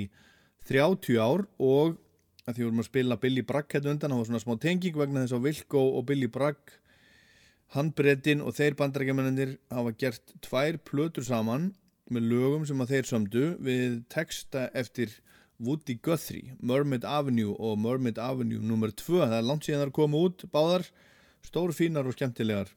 [0.70, 1.96] 30 ár og
[2.46, 5.34] því vorum að spila Billy Bragg hérna undan, það var svona smá tenging vegna þess
[5.40, 6.76] að Wilco og Billy Bragg
[7.74, 11.72] handbrettin og þeir bandarækjamennir hafa gert tvær plötur saman
[12.12, 15.12] með lögum sem að þeir sömdu við texta eftir
[15.58, 18.92] Woody Guthrie, Mermaid Avenue og Mermaid Avenue nr.
[18.92, 20.84] 2 það er langt síðan þar komu út, báðar
[21.46, 22.72] stór fínar og skemmtilegar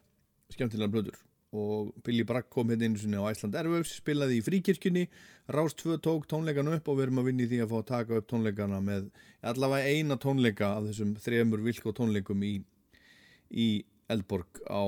[0.54, 1.20] skemmtilegar plötur.
[1.50, 5.08] Og Billy Bragg kom hérna einu sinni á Æsland Airwaves spilaði í fríkirkjunni.
[5.50, 7.88] Rás 2 tók tónleikana upp og við erum að vinna í því að fá að
[7.90, 9.08] taka upp tónleikana með
[9.52, 12.54] allavega eina tónleika af þessum þremur vilko tónleikum í,
[13.50, 13.70] í
[14.14, 14.82] Eldborg á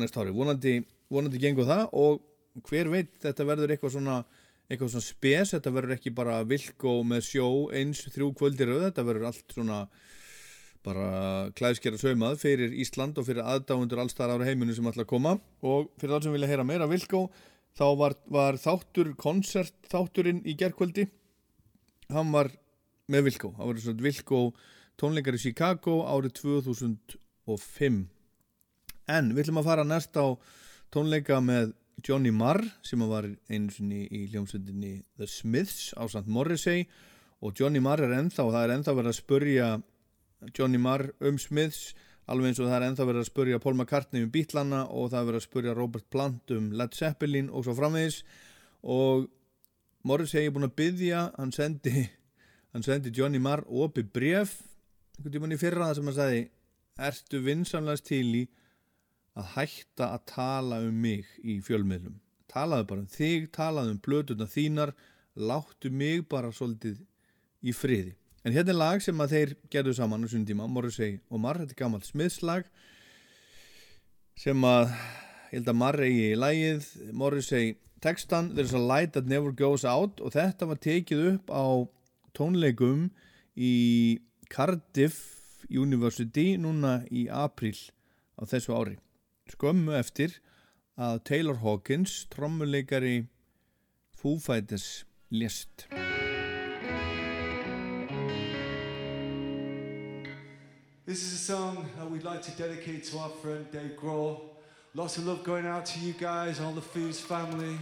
[0.00, 0.36] næst ári.
[0.36, 0.82] Vonandi,
[1.12, 2.20] vonandi gengur það og
[2.68, 4.22] hver veit þetta verður eitthvað svona
[4.70, 7.46] eitthvað svona spes, þetta verður ekki bara vilko með sjó
[7.76, 9.78] eins þrjú kvöldir auð, þetta verður allt svona
[10.82, 11.08] bara
[11.54, 15.36] klæðskera saumað fyrir Ísland og fyrir aðdáundur allstar ára heiminu sem ætla að koma.
[15.62, 17.20] Og fyrir það sem vilja heyra meira Vilko
[17.78, 21.06] þá var, var þáttur konsert þátturinn í gerkvöldi
[22.12, 22.50] hann var
[23.12, 24.40] með Vilko hann var svona Vilko
[25.00, 28.02] tónleikar í Chicago árið 2005
[29.12, 30.36] en við ætlum að fara næst á
[30.92, 36.26] tónleika með Johnny Marr sem var einu sinni í hljómsveitinni The Smiths á St.
[36.26, 36.86] Morrissey
[37.42, 39.68] og Johnny Marr er ennþá og það er ennþá verið að spurja
[40.56, 41.92] Johnny Marr um Smiths
[42.30, 45.20] alveg eins og það er ennþá verið að spurja Paul McCartney um Beatlana og það
[45.20, 48.22] er verið að spurja Robert Plant um Led Zeppelin og svo framvegis
[48.82, 49.28] og
[50.06, 52.08] Morris hegi búin að byggja hann sendi,
[52.74, 54.56] hann sendi Johnny Marr opi bref
[55.18, 56.42] einhvern tímann í fyrra það sem hann sagði
[57.10, 58.42] ertu vinsamlegast til í
[59.38, 62.18] að hætta að tala um mig í fjölmiðlum.
[62.52, 64.92] Talaðu bara um þig, talaðu um blötuna þínar
[65.36, 67.00] láttu mig bara svolítið
[67.64, 68.16] í friði.
[68.44, 71.62] En hérna er lag sem að þeir gerðu saman á svona tíma, Morrissey og Marr,
[71.62, 72.66] þetta er gammalt smiðslag
[74.42, 74.90] sem að,
[75.52, 79.84] ég held að Marr eigi í lagið, Morrissey textan, There's a light that never goes
[79.84, 80.20] out.
[80.20, 81.64] Og þetta var tekið upp á
[82.36, 83.08] tónleikum
[83.54, 84.18] í
[84.52, 87.76] Cardiff University núna í april
[88.36, 88.98] á þessu ári.
[89.52, 90.38] Skömmu eftir
[90.96, 93.26] að Taylor Hawkins, trommuleikari
[94.16, 95.86] Foo Fighters, lést.
[101.04, 104.40] This is a song that we'd like to dedicate to our friend Dave Grohl.
[104.94, 107.76] Lots of love going out to you guys, all the Foos family.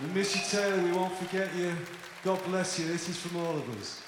[0.00, 0.82] We miss you, Taylor.
[0.82, 1.74] We won't forget you.
[2.24, 2.86] God bless you.
[2.86, 4.07] This is from all of us.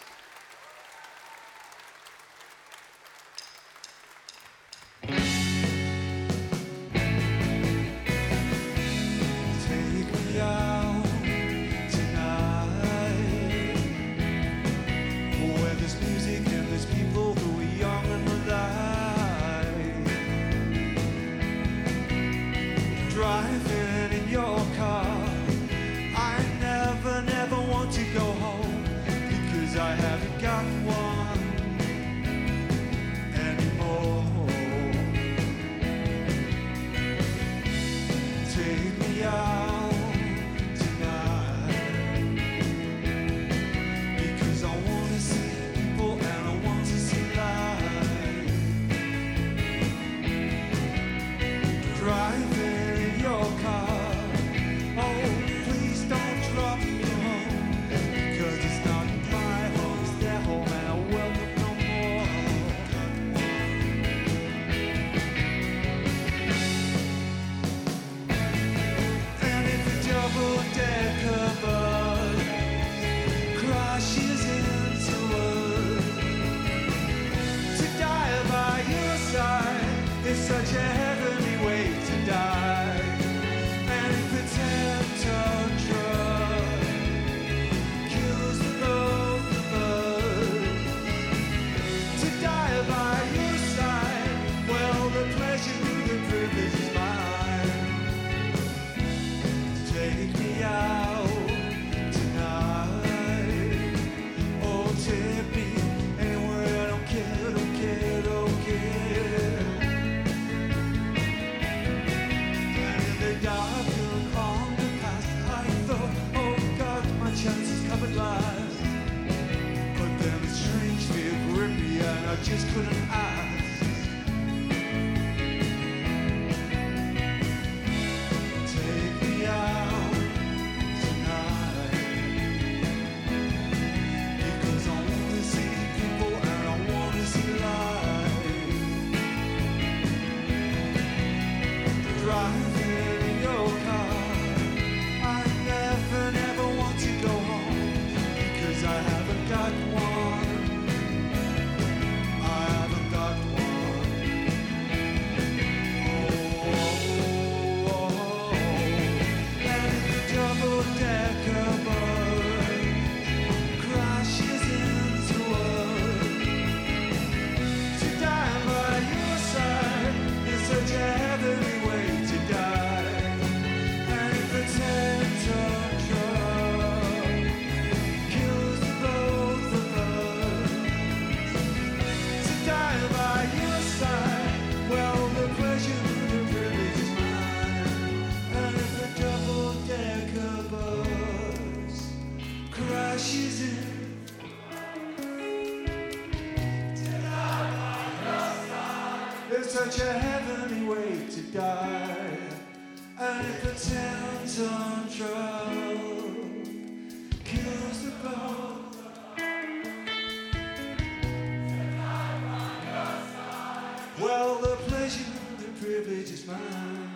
[214.21, 215.25] Well, the pleasure,
[215.57, 217.11] the privilege is mine.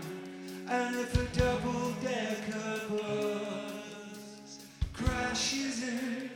[0.70, 4.58] And if a double decker bus
[4.94, 6.30] crashes in,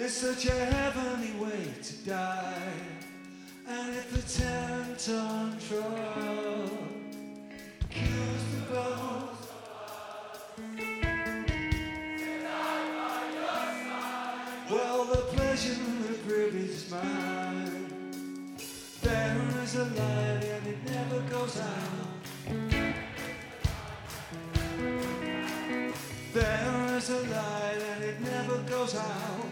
[0.00, 2.72] it's such a heavenly way to die.
[3.68, 6.68] And if a tent on trial
[7.90, 9.27] kills the boat.
[16.90, 18.56] Mine.
[19.02, 22.08] There is a light and it never goes out.
[26.32, 29.47] There is a light and it never goes out.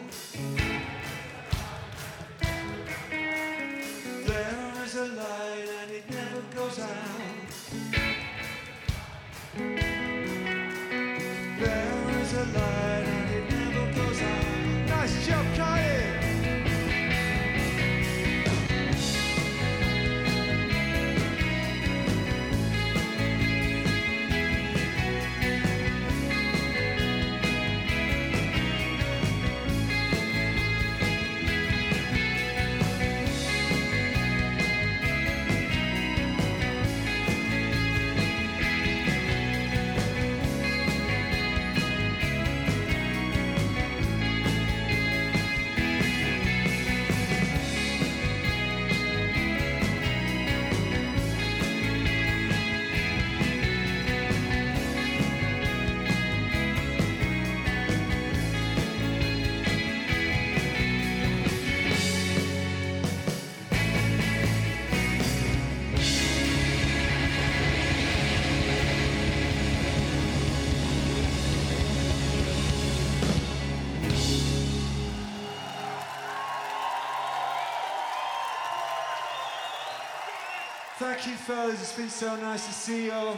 [81.06, 81.80] Thank you, fellas.
[81.80, 83.36] It's been so nice to see you all.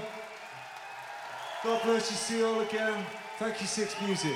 [1.62, 2.16] God bless you.
[2.16, 3.05] See you all again.
[3.39, 4.32] Thank you, Six Music.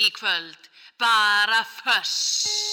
[0.00, 2.69] Í kvöld, bara föss.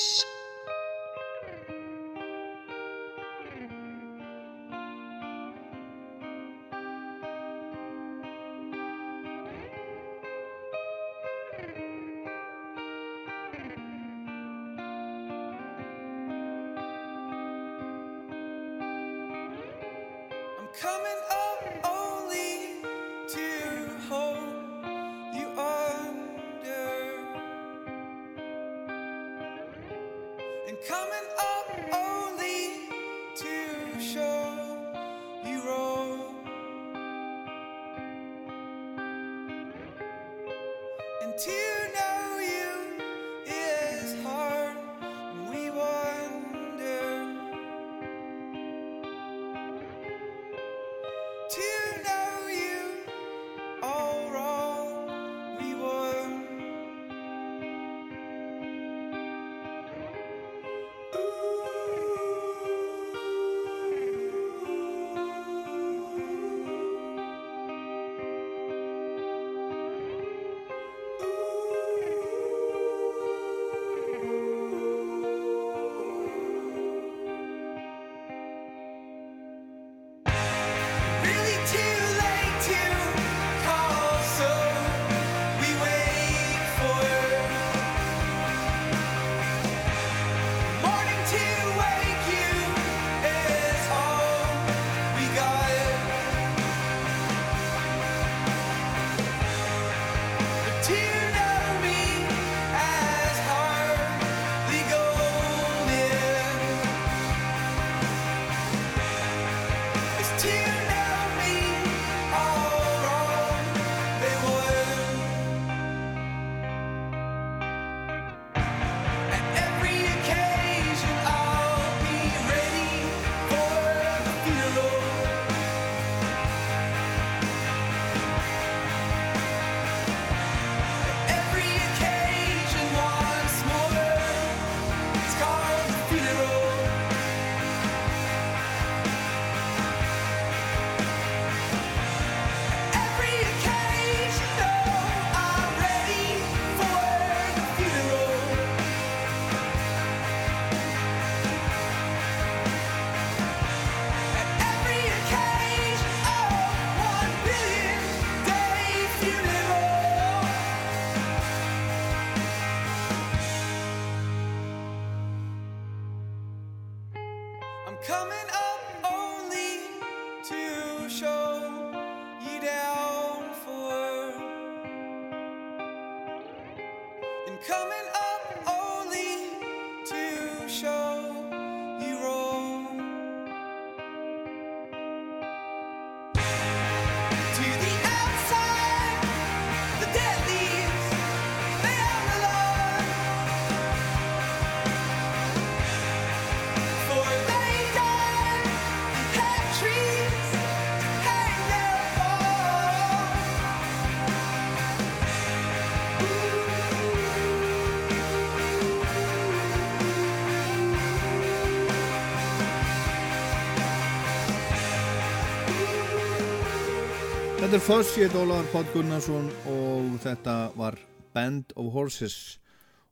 [217.77, 220.95] Þetta er Fuss, ég heit Ólaður Pátt Gunnarsson og þetta var
[221.35, 222.57] Band of Horses.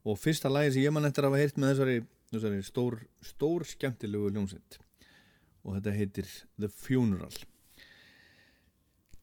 [0.02, 2.00] Og fyrsta lagi sem ég mann eftir að hafa heyrt með þessari,
[2.34, 4.80] þessari stór, stór skemmtilegu hljómsveit.
[5.62, 7.38] Og þetta heitir The Funeral.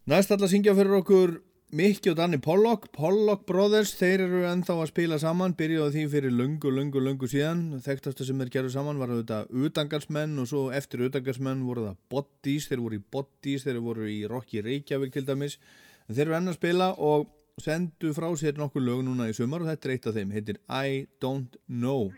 [0.07, 1.35] Næst að syngja fyrir okkur
[1.73, 6.34] Mikki og Danni Pollock Pollock Brothers, þeir eru ennþá að spila saman byrjuðu því fyrir
[6.35, 7.64] lungu, lungu, lungu síðan.
[7.81, 12.68] Þekktasta sem þeir gerðu saman var auðvitað utangarsmenn og svo eftir utangarsmenn voru það Bodies,
[12.69, 15.57] þeir voru í Bodies þeir voru í Rocky Reykjavík til dæmis.
[16.06, 17.26] En þeir eru enn að spila og
[17.61, 20.61] sendu frá sér nokkur lög núna í sumar og þetta er eitt af þeim, heitir
[20.69, 22.11] I Don't Know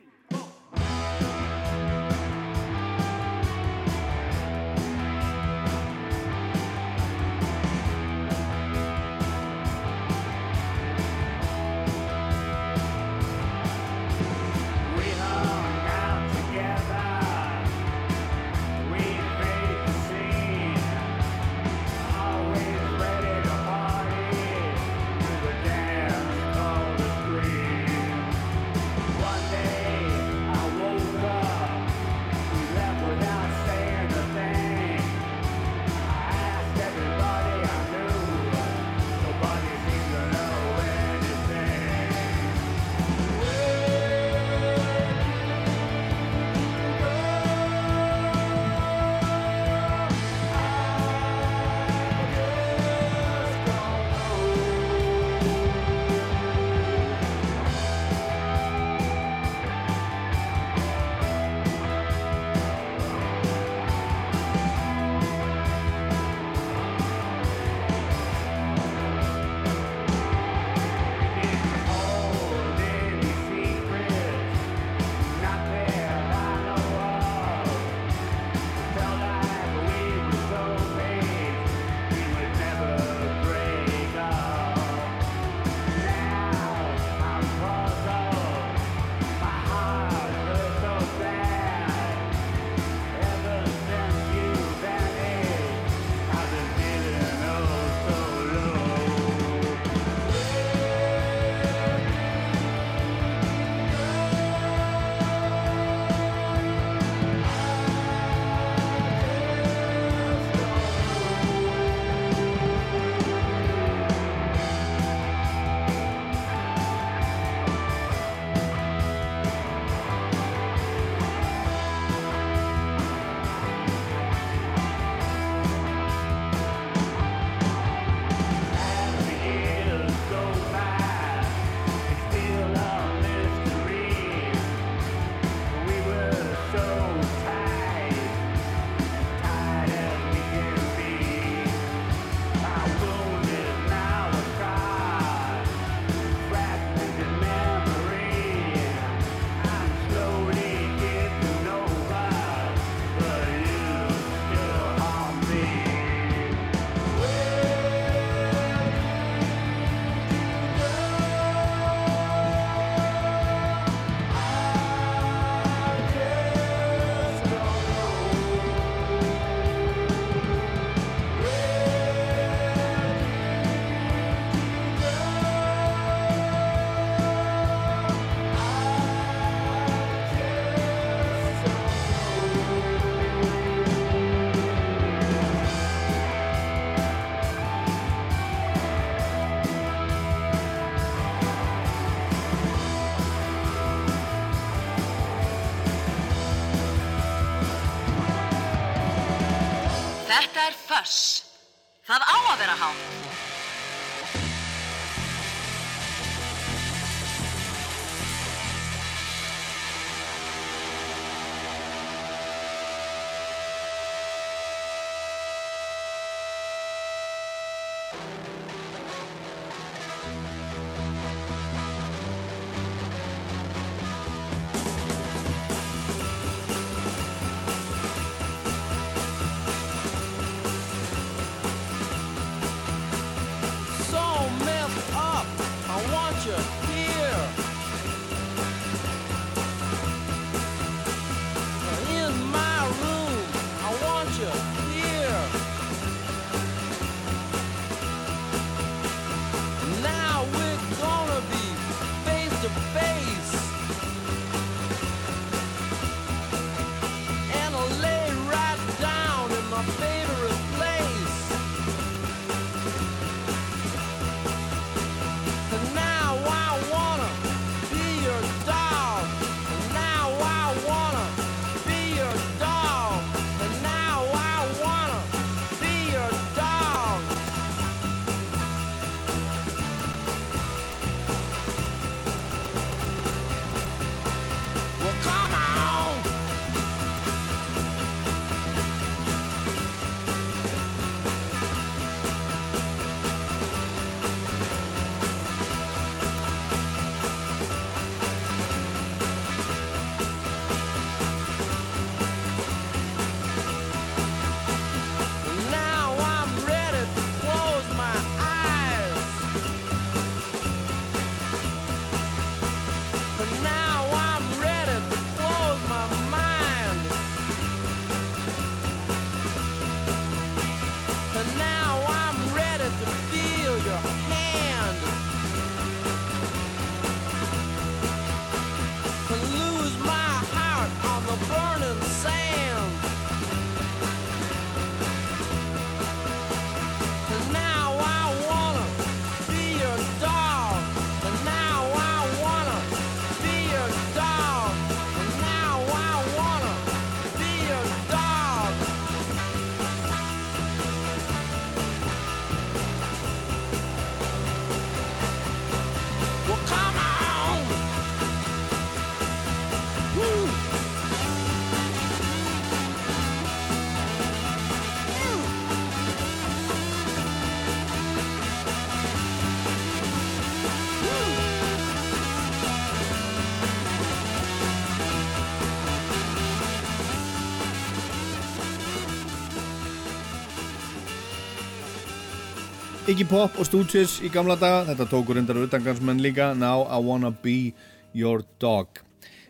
[383.15, 387.29] Iggy Pop og Stooges í gamla daga, þetta tókur reyndar utangansmenn líka, Now I Wanna
[387.31, 387.71] Be
[388.11, 388.99] Your Dog.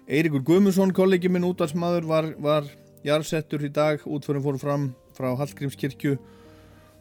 [0.06, 2.68] Eiríkur Guðmundsson, kollegi minn útvarsmaður, var, var
[3.02, 4.86] jarðsettur í dag, útförum fórum fram
[5.18, 6.14] frá Hallgrímskirkju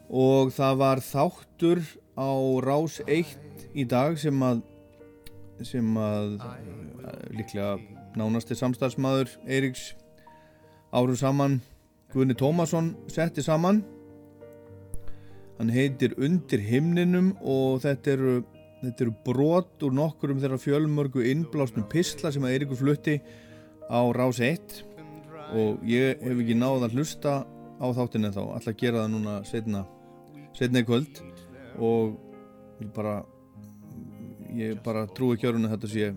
[0.09, 1.85] og það var þáttur
[2.17, 2.33] á
[2.65, 3.37] Rás 1
[3.77, 4.63] í dag sem að,
[5.69, 7.75] sem að uh, líklega
[8.17, 9.91] nánasti samstarfsmaður Eiríks
[10.97, 11.61] árum saman,
[12.17, 13.85] Guðni Tómasson, setti saman
[15.59, 18.35] hann heitir Undir himninum og þetta eru,
[18.83, 23.19] þetta eru brot úr nokkurum þeirra fjölmörgu innblásnum pistla sem að Eiríkur flutti
[23.87, 24.83] á Rás 1
[25.55, 29.85] og ég hef ekki náð að hlusta á þáttinni þá, að gera það núna setna,
[30.57, 31.21] setna í kvöld.
[31.79, 32.15] Og
[32.81, 33.17] ég bara
[34.55, 36.13] ég bara trúi kjörun að þetta sé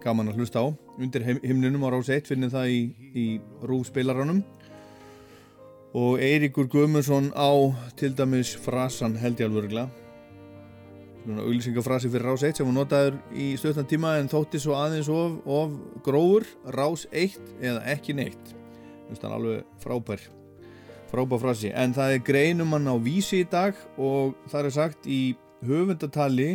[0.00, 0.66] gaman að hlusta á.
[1.00, 2.80] Undir him- himninum á Rás 1 finnir það í,
[3.14, 3.26] í
[3.62, 4.42] rúf spilaranum
[5.94, 7.50] og Eiríkur Guðmundsson á
[7.98, 9.88] til dæmis frasan held ég alveg örgla
[11.20, 15.10] svona auglýsingafrasi fyrir Rás 1 sem var notaður í stöðtan tíma en þótti svo aðeins
[15.12, 16.46] of, of grófur.
[16.72, 18.52] Rás 1 eða ekki neitt.
[19.08, 20.28] Þannig að alveg frábær
[21.10, 21.72] frábær frasi.
[21.74, 25.20] En það er greinum hann á vísi í dag og það er sagt í
[25.66, 26.50] höfundatali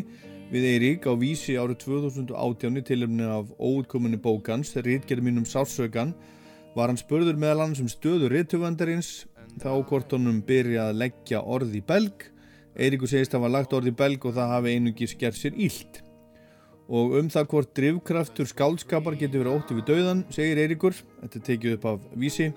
[0.51, 6.13] við Eirík á vísi árið 2018 í tilumni af óutkominni bókans rítgerð mínum sársökan
[6.75, 9.25] var hann spurður meðal annars um stöðu rithöfundarins
[9.61, 12.25] þá hvort honum byrja að leggja orð í belg.
[12.75, 16.01] Eiríkur segist að hafa lagt orð í belg og það hafi einungi skert sér ílt
[16.85, 20.93] og um það hvort drivkraftur skáldskapar getur verið ótti við dauðan segir Eiríkur,
[21.23, 22.51] þetta er tekið upp af vísi.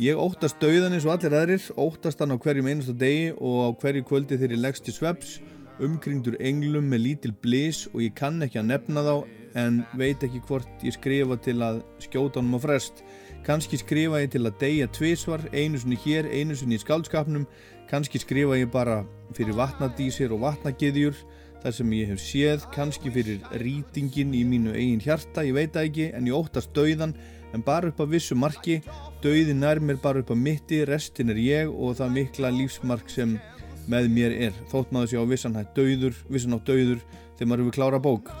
[0.00, 3.68] Ég óttast dauðan eins og allir aðrir óttast hann á hverjum einasta degi og á
[3.82, 5.38] hverju kvöldi ég leggst til sveps
[5.82, 9.14] umkringdur englum með lítil blís og ég kann ekki að nefna þá
[9.60, 13.02] en veit ekki hvort ég skrifa til að skjóta honum á frest
[13.46, 17.44] Kannski skrifa ég til að deyja tvisvar, einu sinni hér, einu sinni í skaldskapnum,
[17.86, 19.04] kannski skrifa ég bara
[19.36, 21.14] fyrir vatnadísir og vatnagiðjur,
[21.62, 25.86] þar sem ég hef séð, kannski fyrir rýtingin í mínu eigin hjarta, ég veit það
[25.92, 27.14] ekki, en ég óttast dauðan,
[27.54, 28.80] en bara upp að vissu marki,
[29.22, 33.38] dauðin nær mér bara upp að mitti, restin er ég og það mikla lífsmark sem
[33.86, 34.58] með mér er.
[34.72, 36.98] Þótt maður sé á vissan hætt dauður, vissan á dauður,
[37.38, 38.34] þegar maður hefur klára bók.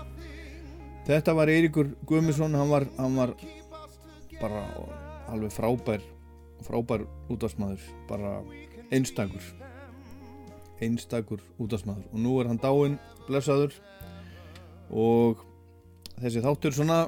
[1.06, 3.36] Þetta var Eiríkur Guðmusson, hann var, hann var
[4.40, 4.66] bara
[5.32, 6.02] alveg frábær
[6.66, 8.38] frábær útvarsmaður bara
[8.94, 9.44] einstakur
[10.80, 13.74] einstakur útvarsmaður og nú er hann dáinn blessaður.
[14.90, 15.42] Og
[16.20, 16.98] þessi þáttur svona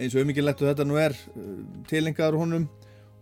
[0.00, 1.16] eins og umikið þetta nú er
[1.90, 2.68] tilengaður honum.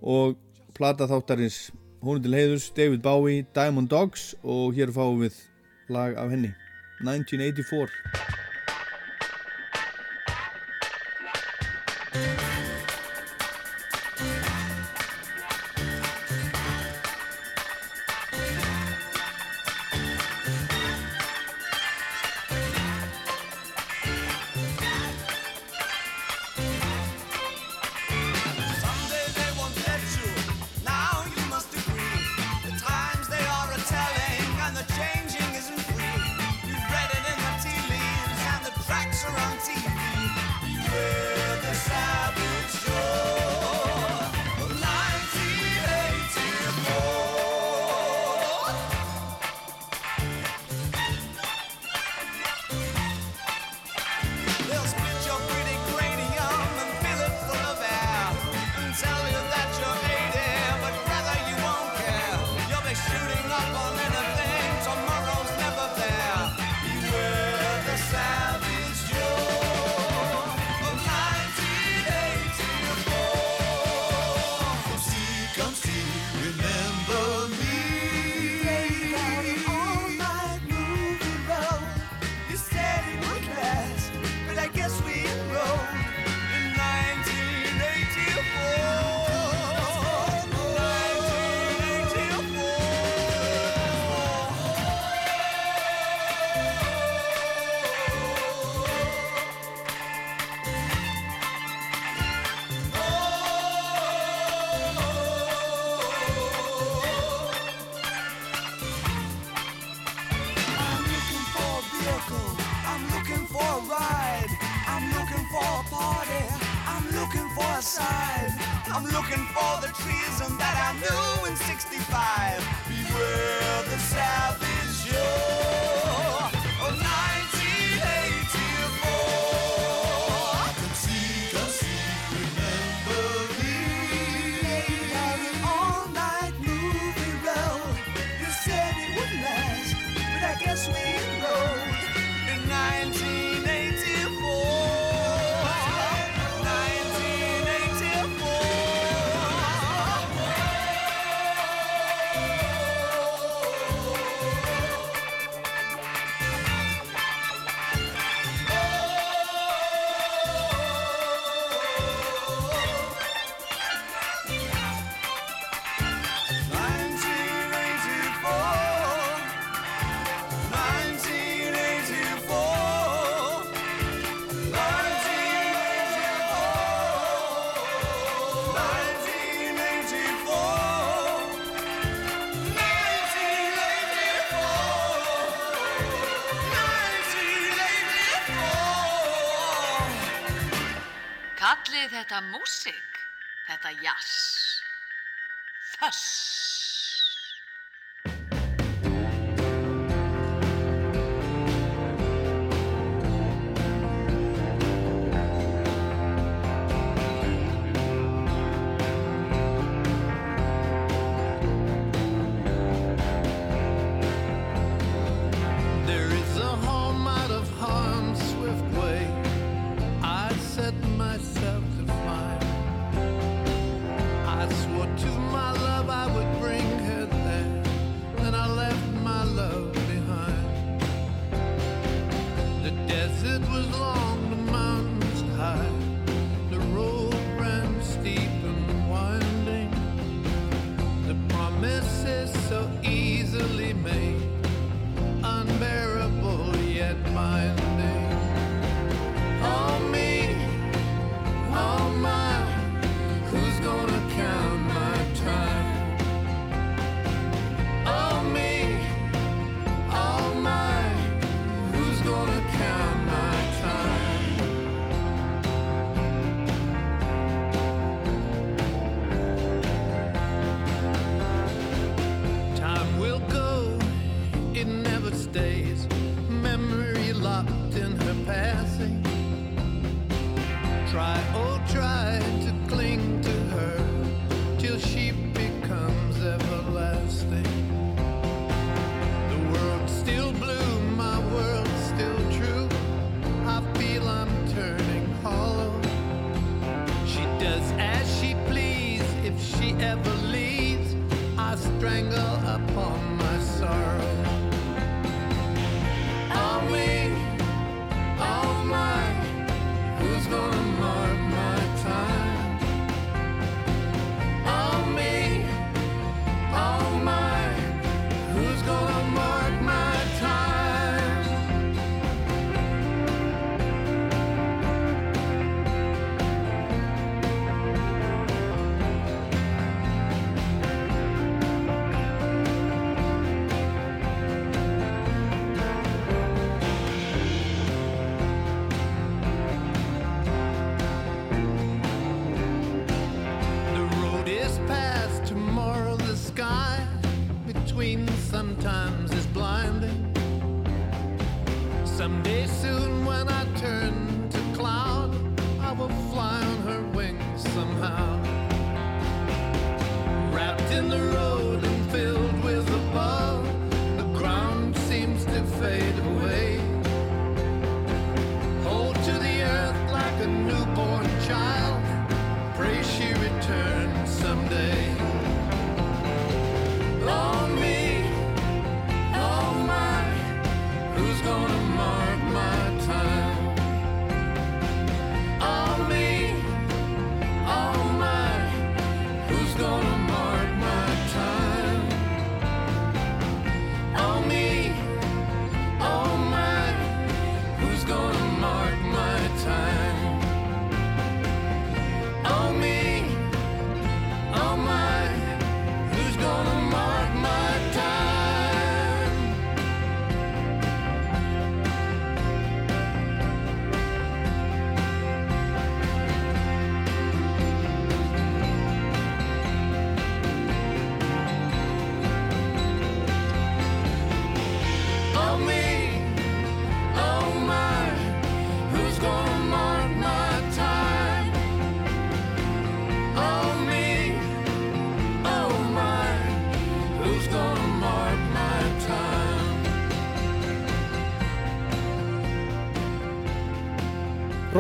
[0.03, 0.37] Og
[0.77, 1.69] plata þáttarins
[2.05, 4.35] honum til heiðus David Bowie, Diamond Dogs.
[4.43, 5.41] Og hér fáum við
[5.89, 6.53] lag af henni
[7.03, 8.38] 1984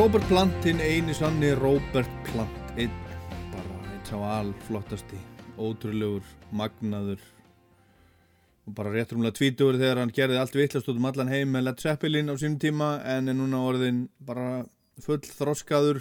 [0.09, 2.95] Robert Plant, hinn eini sanni Robert Plant einn,
[3.53, 5.19] bara einn sá alflottasti
[5.61, 7.21] ótrúlegur, magnaður
[8.65, 11.85] og bara réttrumlega tvítugur þegar hann gerði allt vittlast út um allan heim með Led
[11.85, 14.63] Zeppelin á sínum tíma en er núna orðin bara
[15.05, 16.01] full þroskaður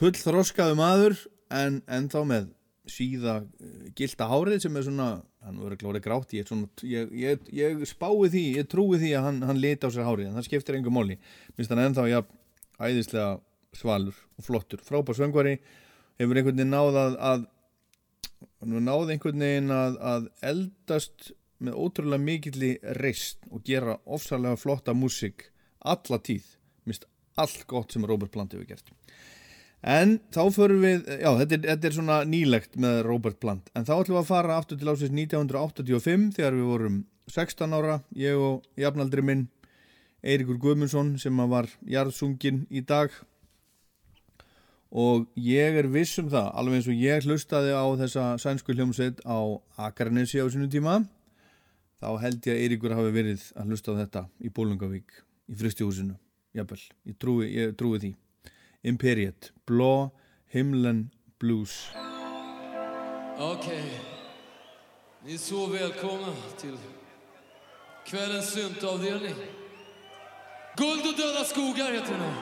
[0.00, 1.20] full þroskaður maður
[1.52, 2.48] en ennþá með
[2.88, 5.12] síða eh, gilda hárið sem er svona
[5.44, 9.28] hann verður glórið grátt ég, svona, ég, ég, ég spái því, ég trúi því að
[9.28, 11.20] hann, hann liti á sér hárið en það skiptir engu móli
[11.58, 12.24] minnst hann ennþá ja,
[12.80, 13.38] æðislega
[13.76, 15.58] svalur og flottur frábær söngvari.
[16.20, 17.46] Hefur einhvern veginn náð að, að
[18.88, 21.30] náð einhvern veginn að, að eldast
[21.60, 22.70] með ótrúlega mikilli
[23.00, 25.50] reist og gera ofsalega flotta músík
[25.80, 26.46] alla tíð.
[26.88, 27.06] Minnst
[27.40, 28.92] allt gott sem Robert Plant hefur gert.
[29.80, 33.70] En þá förum við, já þetta er, þetta er svona nýlegt með Robert Plant.
[33.72, 36.98] En þá ætlum við að fara aftur til ásins 1985 þegar við vorum
[37.30, 39.46] 16 ára Ég og jafnaldri minn
[40.20, 43.12] Eiríkur Guðmundsson sem var jarðsungin í dag
[44.90, 49.22] Og ég er viss um það, alveg eins og ég hlustaði á þessa sænsku hljómsveit
[49.22, 49.38] á
[49.86, 51.00] Akarnesi á sínum tíma
[52.00, 56.14] Þá held ég að Eiríkur hafi verið að hlusta á þetta í Bólungavík í fristihúsinu,
[56.56, 58.14] jafnvel, ég trúi, ég trúi því
[58.90, 60.10] Imperiet, Blå
[60.52, 61.90] himlen blues
[63.40, 64.00] Okej.
[65.24, 66.78] Ni är så välkomna till
[68.06, 69.59] kvällens syntavdelning.
[70.76, 72.34] Guld och döda skogar heter den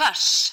[0.00, 0.49] faz.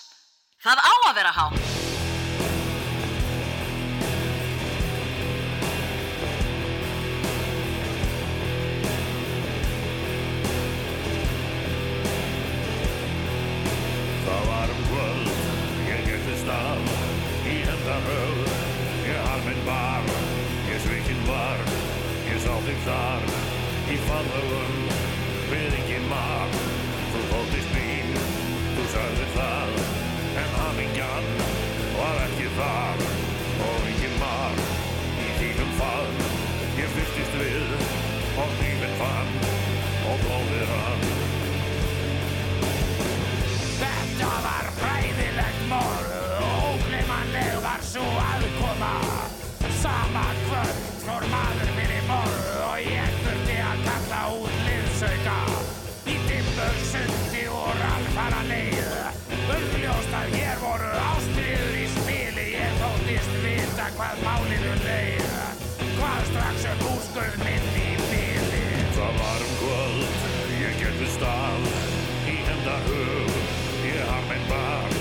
[74.52, 74.98] bar.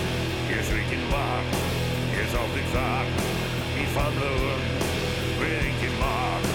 [0.53, 1.51] Ég svikinn var
[2.17, 3.11] Ég sáttinn þar.
[3.81, 4.65] Í famlögun
[5.41, 6.49] Við enginn mar.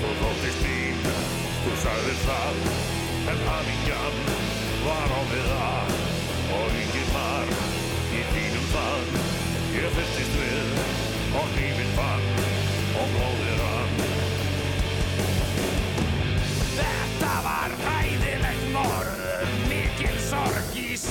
[0.00, 1.06] Þú þóttist mín
[1.64, 2.64] Þú sagðir það.
[3.24, 4.16] En hamingjan
[4.84, 5.92] var á við það
[6.58, 7.52] Og enginn mar
[8.12, 9.08] Í þínum þann
[9.78, 10.74] Ég fyrstist við
[11.40, 12.28] Og nýminn fann
[13.00, 13.92] Og glóðir hann
[16.76, 18.03] Þetta var hæg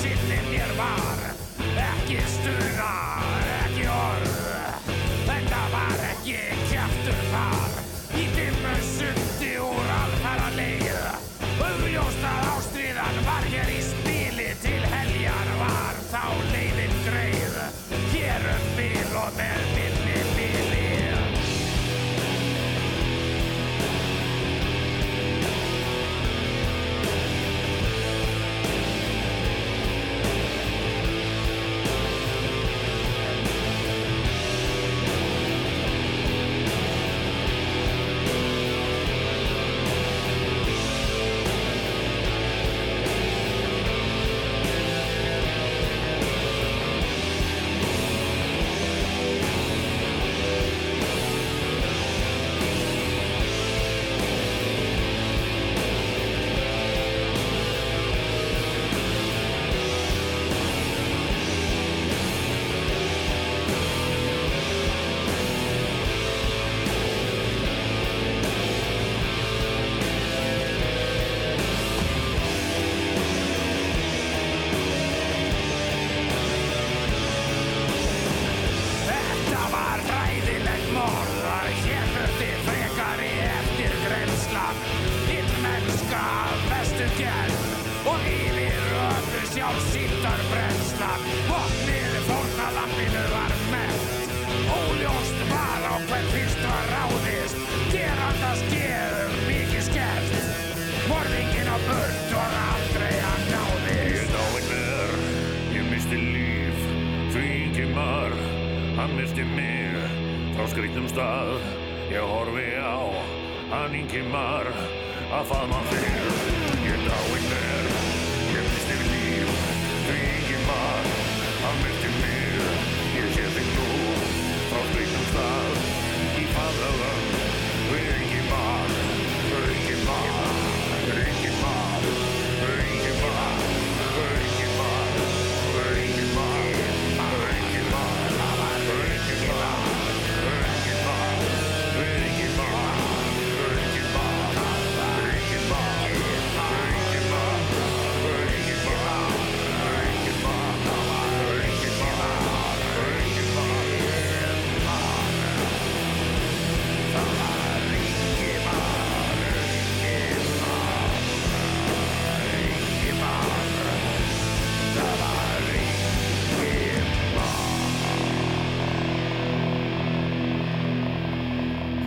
[0.00, 1.20] sinni mér var
[1.88, 3.13] ekki stuðar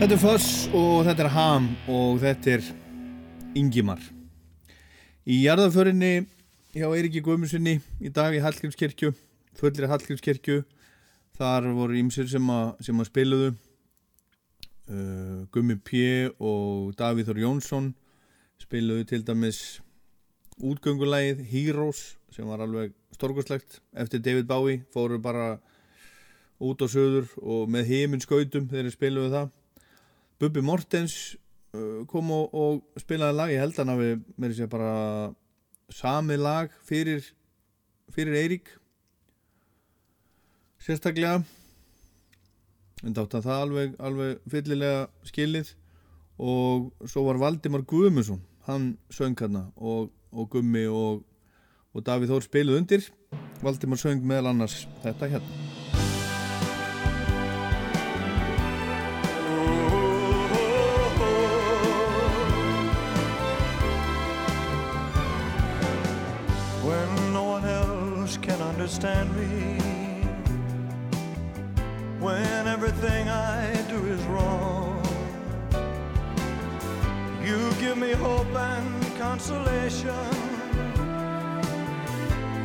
[0.08, 2.68] Þetta er Foss og þetta er Ham og þetta er
[3.60, 3.98] Ingimar.
[5.28, 6.22] Í jarðaförinni
[6.72, 9.10] hjá Eiriki Guðmundssoni í dag í Hallgrímskirkju,
[9.60, 10.62] fullri Hallgrímskirkju,
[11.36, 13.50] þar voru ímsir sem að, sem að spiluðu,
[14.88, 16.00] uh, Gummi P.
[16.40, 17.92] og Davíður Jónsson
[18.64, 19.60] spiluðu til dæmis
[20.56, 22.02] útgöngulægið Heroes
[22.32, 25.58] sem var alveg storkoslegt eftir David Bowie, fóru bara
[26.64, 29.56] út á söður og með heiminn skautum þegar þeir spiluðu það
[30.38, 31.36] Bubbi Mortens
[31.74, 33.52] uh, kom og, og spilaði lag.
[33.52, 34.92] Ég held hann að við með þess að bara
[35.98, 37.32] samið lag fyrir
[38.14, 38.70] fyrir Eirík
[40.84, 41.42] sérstaklega.
[43.06, 45.74] En dátt að það alveg, alveg fyllilega skilið.
[46.38, 51.24] Og svo var Valdimar Guðmusson hann söng hérna og, og Gummi og,
[51.94, 53.10] og Davíð Þór spiluð undir.
[53.64, 55.77] Valdimar söng meðal annars þetta hérna
[66.88, 69.78] when no one else can understand me,
[72.18, 73.60] when everything I
[73.92, 75.02] do is wrong.
[77.44, 80.30] You give me hope and consolation.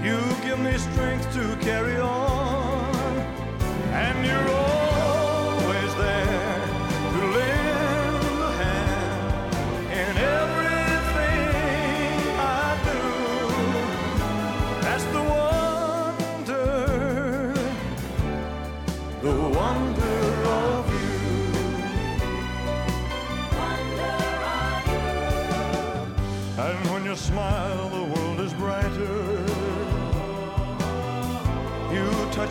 [0.07, 2.95] You give me strength to carry on,
[4.03, 4.72] and you're always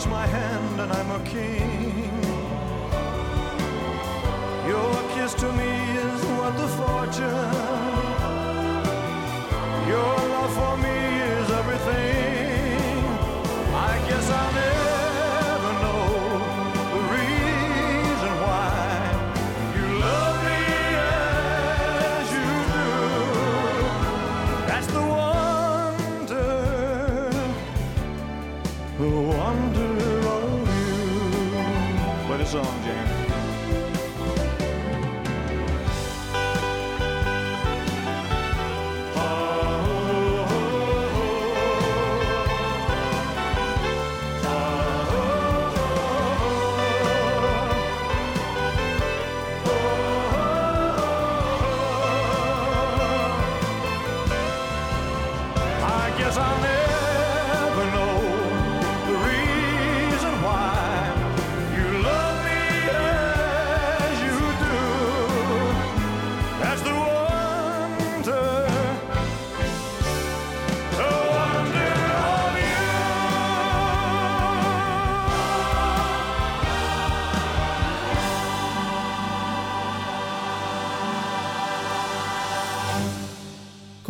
[0.03, 2.11] touch my hand, and I'm a king.
[4.67, 5.73] Your kiss to me
[6.07, 7.53] is worth the fortune.
[9.89, 10.72] Your love for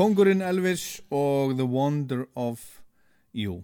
[0.03, 2.59] Kongurinn Elvis og The Wonder of
[3.35, 3.63] You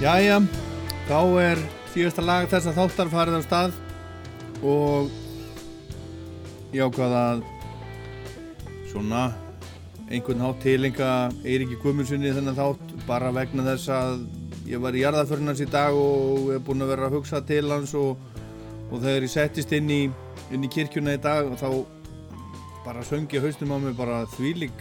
[0.00, 0.38] Jæja,
[1.04, 1.58] þá er
[1.92, 3.74] síðasta lag þessa þáttar farið á stað
[4.64, 5.10] og
[6.72, 7.42] ég ákvað að
[8.88, 9.26] svona
[10.08, 11.10] einhvern hátt tilenga
[11.44, 14.22] Eiríki Guðmundssoni þennan þátt bara vegna þess að
[14.70, 17.66] ég var í jarðaförn hans í dag og er búinn að vera að hugsa til
[17.68, 18.16] hans og,
[18.88, 20.00] og þegar ég settist inn í,
[20.48, 21.68] inn í kirkjuna í dag þá
[22.86, 24.80] bara söngi haustum á mig bara þvílík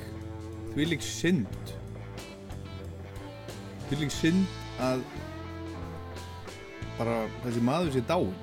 [0.71, 1.75] þvílík synd.
[3.91, 5.03] Þvílík synd að
[6.99, 8.37] bara þessi maður sé dáin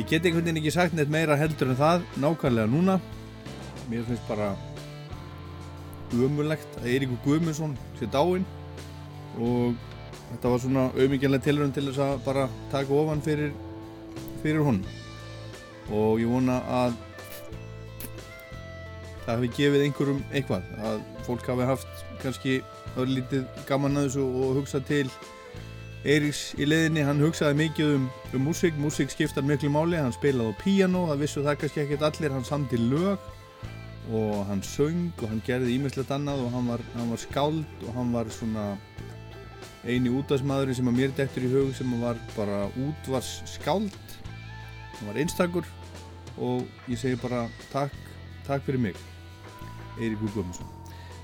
[0.00, 3.00] ég get einhvern veginn ekki sagt neitt meira heldur en það nákvæmlega núna.
[3.90, 4.54] Mér finnst bara
[6.14, 8.46] umulegt að Eiríkur Guðmundsson sé dáin
[9.38, 9.74] og
[10.30, 13.52] þetta var svona auðmikjanlega tilhörun til þess að bara taka ofan fyrir
[14.42, 14.80] fyrir hún
[15.90, 16.96] og ég vona að
[19.26, 22.56] það hefði gefið einhverjum eitthvað að fólk hafi haft kannski
[22.98, 25.04] örlítið gaman að þessu og hugsað til
[26.00, 30.54] Eiríks í leiðinni, hann hugsaði mikið um, um músík, músík skiptar miklu máli, hann spilaði
[30.56, 33.26] á píano, það vissu það kannski ekkert allir, hann samti lög
[34.16, 37.92] og hann söng og hann gerði ímislegt annað og hann var, hann var skáld og
[37.98, 38.64] hann var svona
[39.84, 43.92] eini útvarsmaðurinn sem að mér dektur í hug sem var bara útvars skáld
[44.96, 45.68] hann var einstakur
[46.40, 47.94] og ég segi bara takk,
[48.48, 48.98] takk fyrir mig
[50.00, 50.68] Eiríkur Guðmundsson.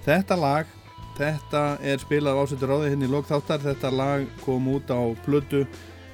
[0.04, 0.75] Þetta lag
[1.16, 3.62] Þetta er spilað á ásættur ráði hérna í lokþáttar.
[3.64, 5.62] Þetta lag kom út á plötu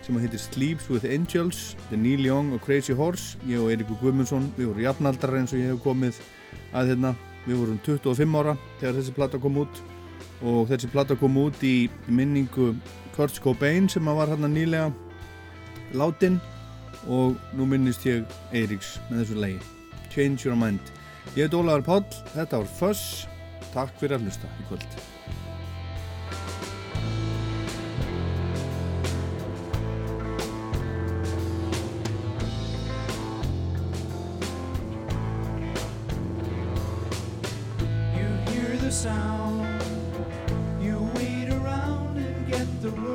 [0.02, 3.38] sem heitir Sleeps with Angels, The Neil Young og Crazy Horse.
[3.46, 6.20] Ég og Eirikur Guðmundsson, við vorum jafnaldrar eins og ég hef komið
[6.70, 7.14] að hérna.
[7.48, 9.82] Við vorum 25 ára þegar þessi platta kom út
[10.46, 12.68] og þessi platta kom út í minningu
[13.16, 14.92] Kurt Cobain sem var hérna nýlega
[15.98, 16.38] látin
[17.10, 18.22] og nú minnist ég
[18.54, 19.58] Eiriks með þessu lagi.
[20.14, 20.94] Change Your Mind.
[21.34, 23.31] Ég heit Ólaður Páll, þetta var Fuss.
[23.72, 25.00] Takk fyrir að hlusta í kvöld.
[38.92, 39.82] Sound,
[40.78, 43.11] you wait around and get the word.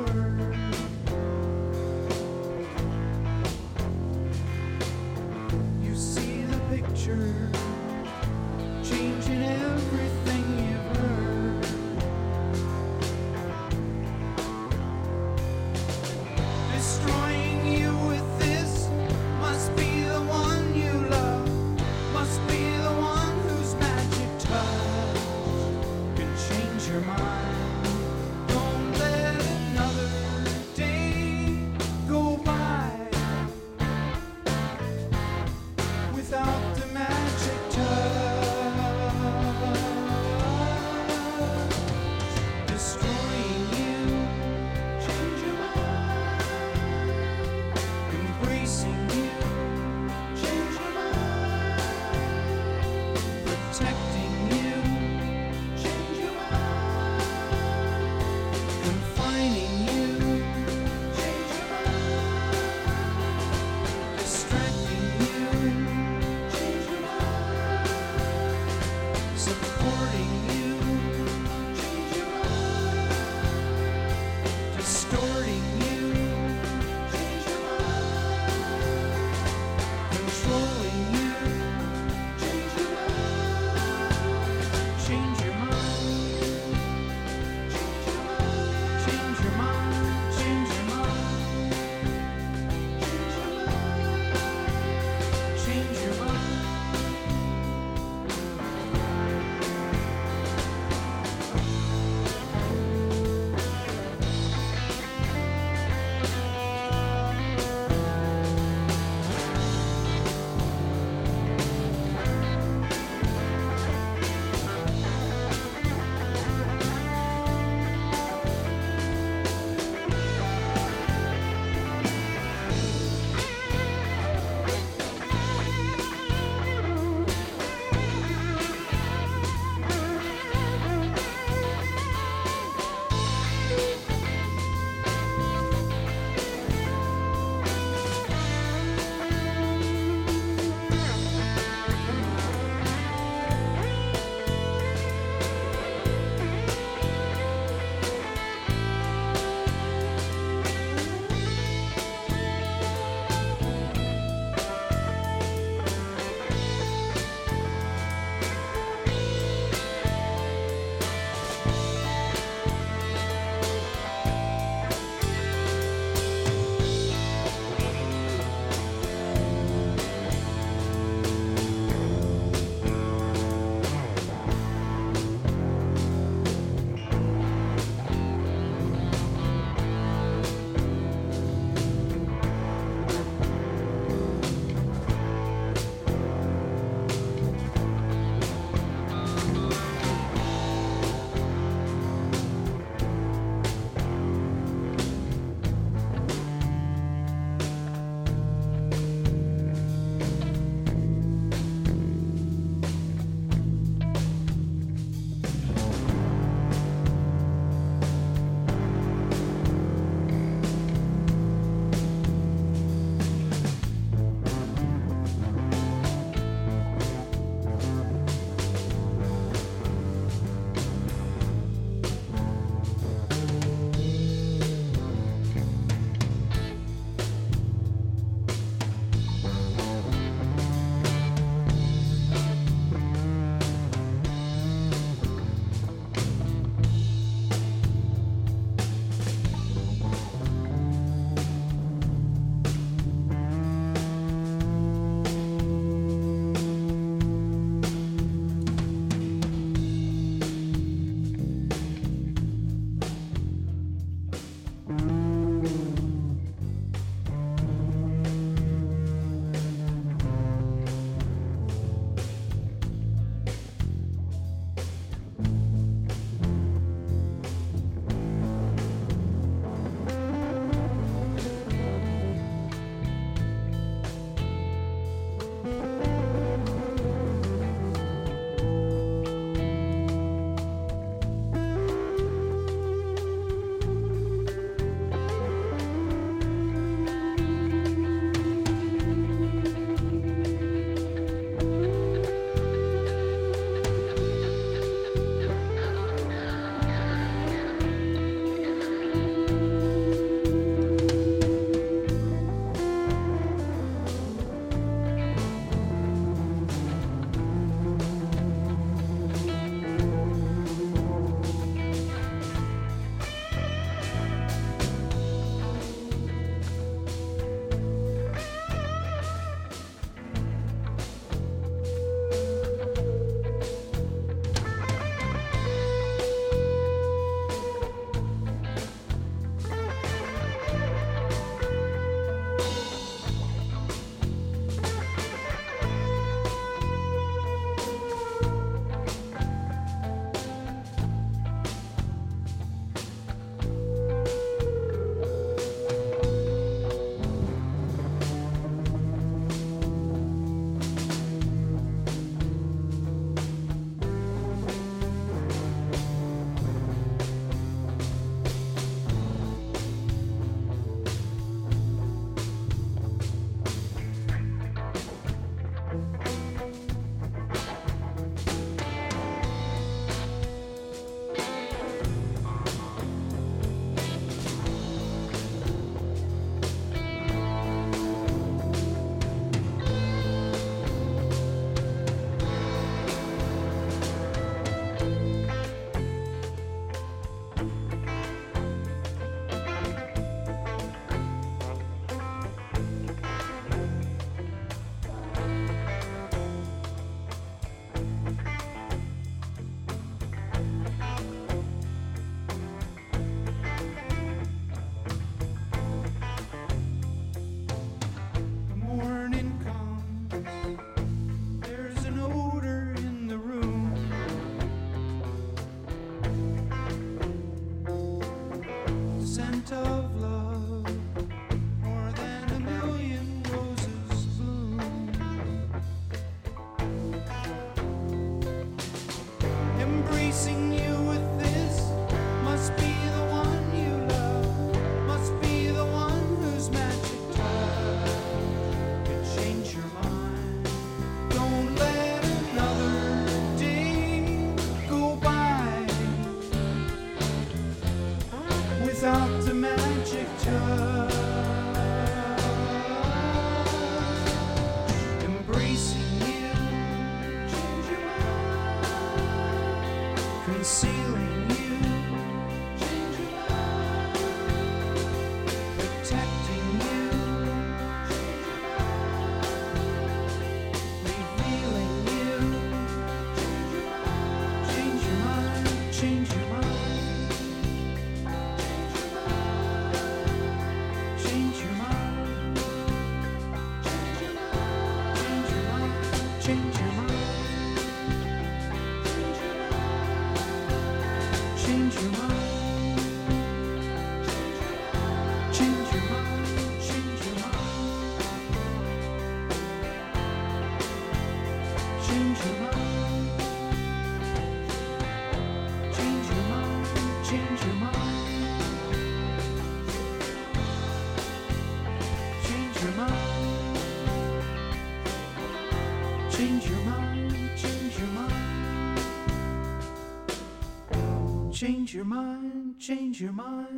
[521.58, 523.77] Change your mind, change your mind.